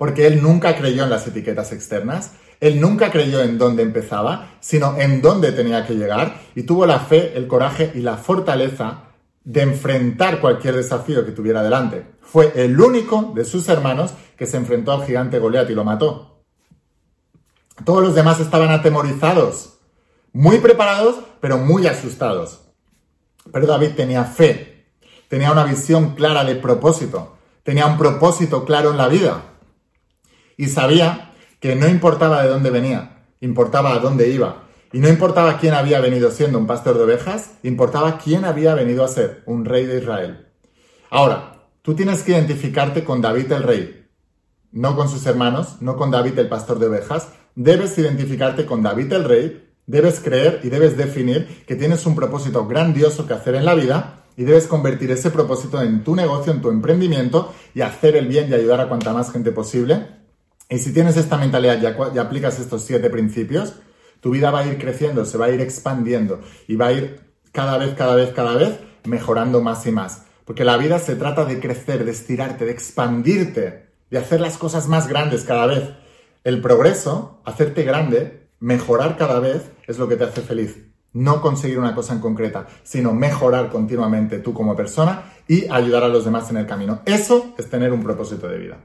Porque 0.00 0.26
él 0.26 0.42
nunca 0.42 0.74
creyó 0.76 1.04
en 1.04 1.10
las 1.10 1.26
etiquetas 1.26 1.72
externas, 1.72 2.32
él 2.58 2.80
nunca 2.80 3.10
creyó 3.10 3.42
en 3.42 3.58
dónde 3.58 3.82
empezaba, 3.82 4.52
sino 4.58 4.96
en 4.96 5.20
dónde 5.20 5.52
tenía 5.52 5.86
que 5.86 5.92
llegar 5.92 6.40
y 6.54 6.62
tuvo 6.62 6.86
la 6.86 7.00
fe, 7.00 7.36
el 7.36 7.46
coraje 7.46 7.92
y 7.94 7.98
la 7.98 8.16
fortaleza 8.16 9.02
de 9.44 9.60
enfrentar 9.60 10.40
cualquier 10.40 10.76
desafío 10.76 11.26
que 11.26 11.32
tuviera 11.32 11.62
delante. 11.62 12.06
Fue 12.22 12.50
el 12.54 12.80
único 12.80 13.32
de 13.34 13.44
sus 13.44 13.68
hermanos 13.68 14.14
que 14.38 14.46
se 14.46 14.56
enfrentó 14.56 14.92
al 14.92 15.04
gigante 15.04 15.38
Goliat 15.38 15.68
y 15.68 15.74
lo 15.74 15.84
mató. 15.84 16.44
Todos 17.84 18.02
los 18.02 18.14
demás 18.14 18.40
estaban 18.40 18.70
atemorizados, 18.70 19.80
muy 20.32 20.60
preparados, 20.60 21.16
pero 21.42 21.58
muy 21.58 21.86
asustados. 21.86 22.62
Pero 23.52 23.66
David 23.66 23.90
tenía 23.96 24.24
fe, 24.24 24.86
tenía 25.28 25.52
una 25.52 25.64
visión 25.64 26.14
clara 26.14 26.42
de 26.44 26.54
propósito, 26.54 27.36
tenía 27.64 27.84
un 27.84 27.98
propósito 27.98 28.64
claro 28.64 28.92
en 28.92 28.96
la 28.96 29.08
vida 29.08 29.44
y 30.60 30.68
sabía 30.68 31.32
que 31.58 31.74
no 31.74 31.88
importaba 31.88 32.42
de 32.42 32.50
dónde 32.50 32.68
venía, 32.68 33.22
importaba 33.40 33.94
a 33.94 33.98
dónde 33.98 34.28
iba. 34.28 34.64
Y 34.92 34.98
no 34.98 35.08
importaba 35.08 35.56
quién 35.56 35.72
había 35.72 36.00
venido 36.00 36.30
siendo 36.30 36.58
un 36.58 36.66
pastor 36.66 36.98
de 36.98 37.04
ovejas, 37.04 37.52
importaba 37.62 38.18
quién 38.18 38.44
había 38.44 38.74
venido 38.74 39.02
a 39.02 39.08
ser 39.08 39.42
un 39.46 39.64
rey 39.64 39.86
de 39.86 40.00
Israel. 40.00 40.48
Ahora, 41.08 41.64
tú 41.80 41.94
tienes 41.94 42.22
que 42.22 42.32
identificarte 42.32 43.04
con 43.04 43.22
David 43.22 43.50
el 43.52 43.62
rey, 43.62 44.06
no 44.70 44.94
con 44.96 45.08
sus 45.08 45.24
hermanos, 45.24 45.78
no 45.80 45.96
con 45.96 46.10
David 46.10 46.38
el 46.38 46.50
pastor 46.50 46.78
de 46.78 46.88
ovejas. 46.88 47.28
Debes 47.54 47.96
identificarte 47.96 48.66
con 48.66 48.82
David 48.82 49.10
el 49.14 49.24
rey, 49.24 49.66
debes 49.86 50.20
creer 50.20 50.60
y 50.62 50.68
debes 50.68 50.94
definir 50.94 51.64
que 51.66 51.76
tienes 51.76 52.04
un 52.04 52.14
propósito 52.14 52.66
grandioso 52.66 53.26
que 53.26 53.32
hacer 53.32 53.54
en 53.54 53.64
la 53.64 53.74
vida 53.74 54.24
y 54.36 54.44
debes 54.44 54.66
convertir 54.66 55.10
ese 55.10 55.30
propósito 55.30 55.80
en 55.80 56.04
tu 56.04 56.14
negocio, 56.14 56.52
en 56.52 56.60
tu 56.60 56.68
emprendimiento 56.68 57.54
y 57.74 57.80
hacer 57.80 58.14
el 58.14 58.28
bien 58.28 58.50
y 58.50 58.54
ayudar 58.54 58.82
a 58.82 58.88
cuanta 58.90 59.14
más 59.14 59.32
gente 59.32 59.52
posible 59.52 60.19
y 60.70 60.78
si 60.78 60.92
tienes 60.92 61.16
esta 61.16 61.36
mentalidad 61.36 61.80
y 62.14 62.18
aplicas 62.18 62.60
estos 62.60 62.84
siete 62.84 63.10
principios, 63.10 63.74
tu 64.20 64.30
vida 64.30 64.52
va 64.52 64.60
a 64.60 64.66
ir 64.66 64.78
creciendo, 64.78 65.24
se 65.24 65.36
va 65.36 65.46
a 65.46 65.50
ir 65.50 65.60
expandiendo 65.60 66.40
y 66.68 66.76
va 66.76 66.86
a 66.86 66.92
ir 66.92 67.20
cada 67.52 67.76
vez, 67.76 67.94
cada 67.94 68.14
vez, 68.14 68.30
cada 68.30 68.54
vez 68.54 68.78
mejorando 69.04 69.60
más 69.60 69.84
y 69.86 69.90
más. 69.90 70.26
Porque 70.44 70.64
la 70.64 70.76
vida 70.76 71.00
se 71.00 71.16
trata 71.16 71.44
de 71.44 71.58
crecer, 71.58 72.04
de 72.04 72.12
estirarte, 72.12 72.64
de 72.64 72.70
expandirte, 72.70 73.86
de 74.10 74.18
hacer 74.18 74.40
las 74.40 74.58
cosas 74.58 74.86
más 74.86 75.08
grandes 75.08 75.42
cada 75.42 75.66
vez. 75.66 75.90
El 76.44 76.60
progreso, 76.60 77.40
hacerte 77.44 77.82
grande, 77.82 78.48
mejorar 78.60 79.16
cada 79.16 79.40
vez, 79.40 79.62
es 79.88 79.98
lo 79.98 80.08
que 80.08 80.16
te 80.16 80.24
hace 80.24 80.40
feliz. 80.40 80.76
No 81.12 81.42
conseguir 81.42 81.80
una 81.80 81.96
cosa 81.96 82.14
en 82.14 82.20
concreta, 82.20 82.68
sino 82.84 83.12
mejorar 83.12 83.70
continuamente 83.70 84.38
tú 84.38 84.54
como 84.54 84.76
persona 84.76 85.32
y 85.48 85.68
ayudar 85.68 86.04
a 86.04 86.08
los 86.08 86.24
demás 86.24 86.48
en 86.50 86.58
el 86.58 86.66
camino. 86.66 87.02
Eso 87.04 87.54
es 87.58 87.68
tener 87.68 87.92
un 87.92 88.04
propósito 88.04 88.48
de 88.48 88.58
vida. 88.58 88.78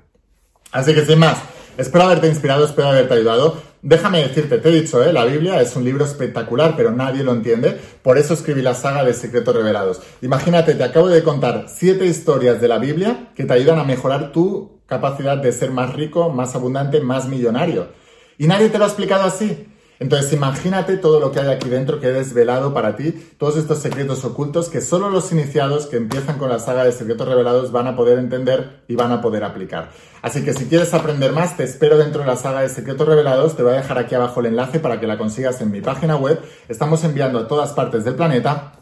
Así 0.71 0.93
que 0.93 1.05
sin 1.05 1.19
más, 1.19 1.37
Espero 1.77 2.05
haberte 2.05 2.27
inspirado, 2.27 2.63
espero 2.63 2.87
haberte 2.87 3.15
ayudado. 3.15 3.61
Déjame 3.81 4.23
decirte, 4.23 4.59
te 4.59 4.69
he 4.69 4.71
dicho, 4.71 5.03
¿eh? 5.03 5.11
la 5.11 5.25
Biblia 5.25 5.59
es 5.61 5.75
un 5.75 5.83
libro 5.83 6.05
espectacular, 6.05 6.73
pero 6.77 6.91
nadie 6.91 7.23
lo 7.23 7.33
entiende. 7.33 7.77
Por 8.01 8.17
eso 8.17 8.33
escribí 8.33 8.61
la 8.61 8.73
saga 8.73 9.03
de 9.03 9.13
Secretos 9.13 9.53
Revelados. 9.53 10.01
Imagínate, 10.21 10.73
te 10.73 10.83
acabo 10.83 11.09
de 11.09 11.21
contar 11.21 11.65
siete 11.67 12.05
historias 12.05 12.61
de 12.61 12.69
la 12.69 12.77
Biblia 12.77 13.29
que 13.35 13.43
te 13.43 13.53
ayudan 13.53 13.77
a 13.79 13.83
mejorar 13.83 14.31
tu 14.31 14.79
capacidad 14.85 15.37
de 15.37 15.51
ser 15.51 15.71
más 15.71 15.93
rico, 15.93 16.29
más 16.29 16.55
abundante, 16.55 17.01
más 17.01 17.27
millonario. 17.27 17.89
Y 18.37 18.47
nadie 18.47 18.69
te 18.69 18.77
lo 18.77 18.85
ha 18.85 18.87
explicado 18.87 19.23
así. 19.23 19.67
Entonces 19.99 20.33
imagínate 20.33 20.97
todo 20.97 21.19
lo 21.19 21.31
que 21.31 21.39
hay 21.39 21.49
aquí 21.49 21.69
dentro 21.69 21.99
que 21.99 22.07
he 22.07 22.11
desvelado 22.11 22.73
para 22.73 22.95
ti, 22.95 23.11
todos 23.37 23.57
estos 23.57 23.79
secretos 23.79 24.25
ocultos 24.25 24.69
que 24.69 24.81
solo 24.81 25.09
los 25.09 25.31
iniciados 25.31 25.87
que 25.87 25.97
empiezan 25.97 26.37
con 26.37 26.49
la 26.49 26.59
saga 26.59 26.83
de 26.83 26.91
secretos 26.91 27.27
revelados 27.27 27.71
van 27.71 27.87
a 27.87 27.95
poder 27.95 28.19
entender 28.19 28.83
y 28.87 28.95
van 28.95 29.11
a 29.11 29.21
poder 29.21 29.43
aplicar. 29.43 29.91
Así 30.21 30.43
que 30.43 30.53
si 30.53 30.65
quieres 30.65 30.93
aprender 30.93 31.31
más, 31.31 31.55
te 31.55 31.63
espero 31.63 31.97
dentro 31.97 32.21
de 32.21 32.27
la 32.27 32.35
saga 32.35 32.61
de 32.61 32.69
secretos 32.69 33.07
revelados, 33.07 33.55
te 33.55 33.63
voy 33.63 33.73
a 33.73 33.77
dejar 33.77 33.97
aquí 33.97 34.15
abajo 34.15 34.39
el 34.41 34.47
enlace 34.47 34.79
para 34.79 34.99
que 34.99 35.07
la 35.07 35.17
consigas 35.17 35.61
en 35.61 35.71
mi 35.71 35.81
página 35.81 36.15
web. 36.15 36.41
Estamos 36.67 37.03
enviando 37.03 37.39
a 37.39 37.47
todas 37.47 37.71
partes 37.71 38.03
del 38.03 38.15
planeta 38.15 38.73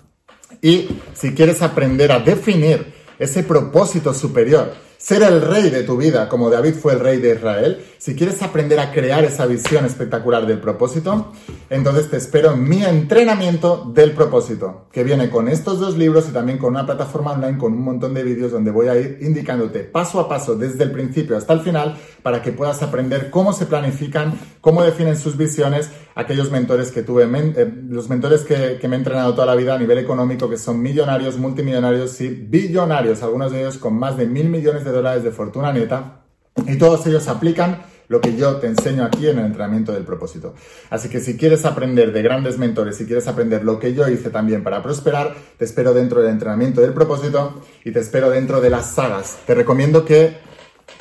y 0.61 0.87
si 1.13 1.33
quieres 1.33 1.61
aprender 1.61 2.11
a 2.11 2.19
definir 2.19 2.93
ese 3.19 3.43
propósito 3.43 4.13
superior, 4.13 4.73
ser 5.03 5.21
el 5.21 5.41
rey 5.41 5.69
de 5.69 5.83
tu 5.83 5.97
vida, 5.97 6.29
como 6.29 6.49
David 6.49 6.75
fue 6.75 6.93
el 6.93 7.01
rey 7.01 7.19
de 7.19 7.33
Israel, 7.33 7.83
si 7.97 8.15
quieres 8.15 8.41
aprender 8.41 8.79
a 8.79 8.93
crear 8.93 9.25
esa 9.25 9.45
visión 9.45 9.83
espectacular 9.83 10.45
del 10.45 10.61
propósito, 10.61 11.33
entonces 11.69 12.09
te 12.09 12.15
espero 12.15 12.53
en 12.53 12.63
mi 12.63 12.85
entrenamiento 12.85 13.91
del 13.93 14.13
propósito, 14.13 14.87
que 14.93 15.03
viene 15.03 15.29
con 15.29 15.49
estos 15.49 15.81
dos 15.81 15.97
libros 15.97 16.29
y 16.29 16.31
también 16.31 16.57
con 16.57 16.69
una 16.69 16.85
plataforma 16.85 17.33
online 17.33 17.57
con 17.57 17.73
un 17.73 17.81
montón 17.81 18.13
de 18.13 18.23
vídeos 18.23 18.53
donde 18.53 18.71
voy 18.71 18.87
a 18.87 18.95
ir 18.95 19.17
indicándote 19.21 19.83
paso 19.83 20.21
a 20.21 20.29
paso 20.29 20.55
desde 20.55 20.85
el 20.85 20.91
principio 20.91 21.35
hasta 21.35 21.51
el 21.51 21.59
final 21.59 21.97
para 22.21 22.41
que 22.41 22.53
puedas 22.53 22.81
aprender 22.81 23.29
cómo 23.29 23.51
se 23.51 23.65
planifican, 23.65 24.39
cómo 24.61 24.83
definen 24.83 25.17
sus 25.17 25.35
visiones 25.35 25.89
aquellos 26.15 26.51
mentores 26.51 26.91
que 26.91 27.03
tuve, 27.03 27.23
eh, 27.23 27.73
los 27.89 28.09
mentores 28.09 28.41
que, 28.41 28.77
que 28.79 28.87
me 28.87 28.95
he 28.95 28.99
entrenado 28.99 29.33
toda 29.33 29.47
la 29.47 29.55
vida 29.55 29.75
a 29.75 29.79
nivel 29.79 29.97
económico, 29.97 30.49
que 30.49 30.57
son 30.57 30.81
millonarios, 30.81 31.37
multimillonarios 31.37 32.21
y 32.21 32.29
billonarios, 32.29 33.23
algunos 33.23 33.51
de 33.51 33.61
ellos 33.61 33.77
con 33.77 33.95
más 33.95 34.15
de 34.15 34.27
mil 34.27 34.49
millones 34.49 34.85
de 34.85 34.91
de 35.01 35.31
fortuna 35.31 35.73
neta, 35.73 36.21
y 36.67 36.77
todos 36.77 37.05
ellos 37.07 37.27
aplican 37.27 37.81
lo 38.07 38.21
que 38.21 38.35
yo 38.35 38.57
te 38.57 38.67
enseño 38.67 39.03
aquí 39.03 39.27
en 39.27 39.39
el 39.39 39.45
entrenamiento 39.45 39.91
del 39.91 40.03
propósito. 40.03 40.53
Así 40.89 41.09
que 41.09 41.19
si 41.19 41.35
quieres 41.35 41.65
aprender 41.65 42.11
de 42.11 42.21
grandes 42.21 42.57
mentores, 42.57 42.97
si 42.97 43.05
quieres 43.05 43.27
aprender 43.27 43.63
lo 43.63 43.79
que 43.79 43.93
yo 43.93 44.07
hice 44.07 44.29
también 44.29 44.63
para 44.63 44.83
prosperar, 44.83 45.33
te 45.57 45.65
espero 45.65 45.93
dentro 45.93 46.21
del 46.21 46.31
entrenamiento 46.31 46.81
del 46.81 46.93
propósito 46.93 47.61
y 47.83 47.91
te 47.91 47.99
espero 47.99 48.29
dentro 48.29 48.61
de 48.61 48.69
las 48.69 48.91
sagas. 48.91 49.37
Te 49.47 49.55
recomiendo 49.55 50.05
que 50.05 50.37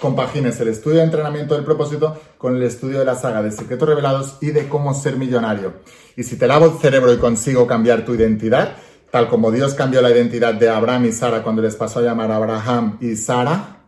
compagines 0.01 0.59
el 0.61 0.69
estudio 0.69 0.99
de 0.99 1.05
entrenamiento 1.05 1.55
del 1.55 1.65
propósito 1.65 2.19
con 2.39 2.57
el 2.57 2.63
estudio 2.63 3.01
de 3.01 3.05
la 3.05 3.15
saga 3.15 3.43
de 3.43 3.53
secretos 3.53 3.89
revelados 3.89 4.39
y 4.41 4.47
de 4.47 4.69
cómo 4.69 4.95
ser 4.95 5.17
millonario. 5.17 5.75
Y 6.17 6.23
si 6.23 6.37
te 6.37 6.47
lavo 6.47 6.67
el 6.67 6.81
cerebro 6.81 7.13
y 7.13 7.19
consigo 7.19 7.67
cambiar 7.67 8.05
tu 8.05 8.15
identidad, 8.15 8.77
tal 9.11 9.29
como 9.29 9.51
Dios 9.51 9.75
cambió 9.75 10.01
la 10.01 10.11
identidad 10.11 10.55
de 10.55 10.71
Abraham 10.71 11.07
y 11.07 11.13
Sara 11.13 11.43
cuando 11.43 11.61
les 11.61 11.77
pasó 11.77 11.99
a 11.99 12.03
llamar 12.03 12.31
Abraham 12.31 12.97
y 13.01 13.17
Sara, 13.17 13.82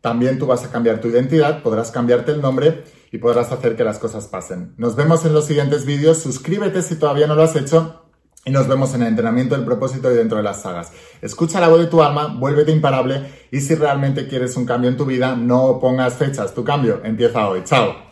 también 0.00 0.38
tú 0.38 0.46
vas 0.46 0.64
a 0.64 0.70
cambiar 0.70 1.00
tu 1.00 1.08
identidad, 1.08 1.62
podrás 1.62 1.90
cambiarte 1.90 2.32
el 2.32 2.40
nombre 2.40 2.84
y 3.12 3.18
podrás 3.18 3.52
hacer 3.52 3.76
que 3.76 3.84
las 3.84 3.98
cosas 3.98 4.28
pasen. 4.28 4.74
Nos 4.76 4.96
vemos 4.96 5.24
en 5.24 5.34
los 5.34 5.46
siguientes 5.46 5.84
vídeos, 5.84 6.18
suscríbete 6.18 6.82
si 6.82 6.96
todavía 6.96 7.26
no 7.26 7.34
lo 7.34 7.42
has 7.42 7.56
hecho 7.56 8.02
y 8.44 8.50
nos 8.50 8.68
vemos 8.68 8.94
en 8.94 9.02
el 9.02 9.08
entrenamiento 9.08 9.54
del 9.54 9.64
propósito 9.64 10.10
y 10.10 10.14
dentro 10.14 10.38
de 10.38 10.44
las 10.44 10.62
sagas. 10.62 10.92
Escucha 11.20 11.60
la 11.60 11.68
voz 11.68 11.80
de 11.80 11.86
tu 11.86 12.02
alma, 12.02 12.34
vuélvete 12.38 12.72
imparable 12.72 13.22
y 13.50 13.60
si 13.60 13.74
realmente 13.74 14.26
quieres 14.26 14.56
un 14.56 14.64
cambio 14.64 14.90
en 14.90 14.96
tu 14.96 15.04
vida, 15.04 15.36
no 15.36 15.78
pongas 15.80 16.14
fechas, 16.14 16.54
tu 16.54 16.64
cambio 16.64 17.00
empieza 17.04 17.48
hoy. 17.48 17.62
Chao. 17.64 18.09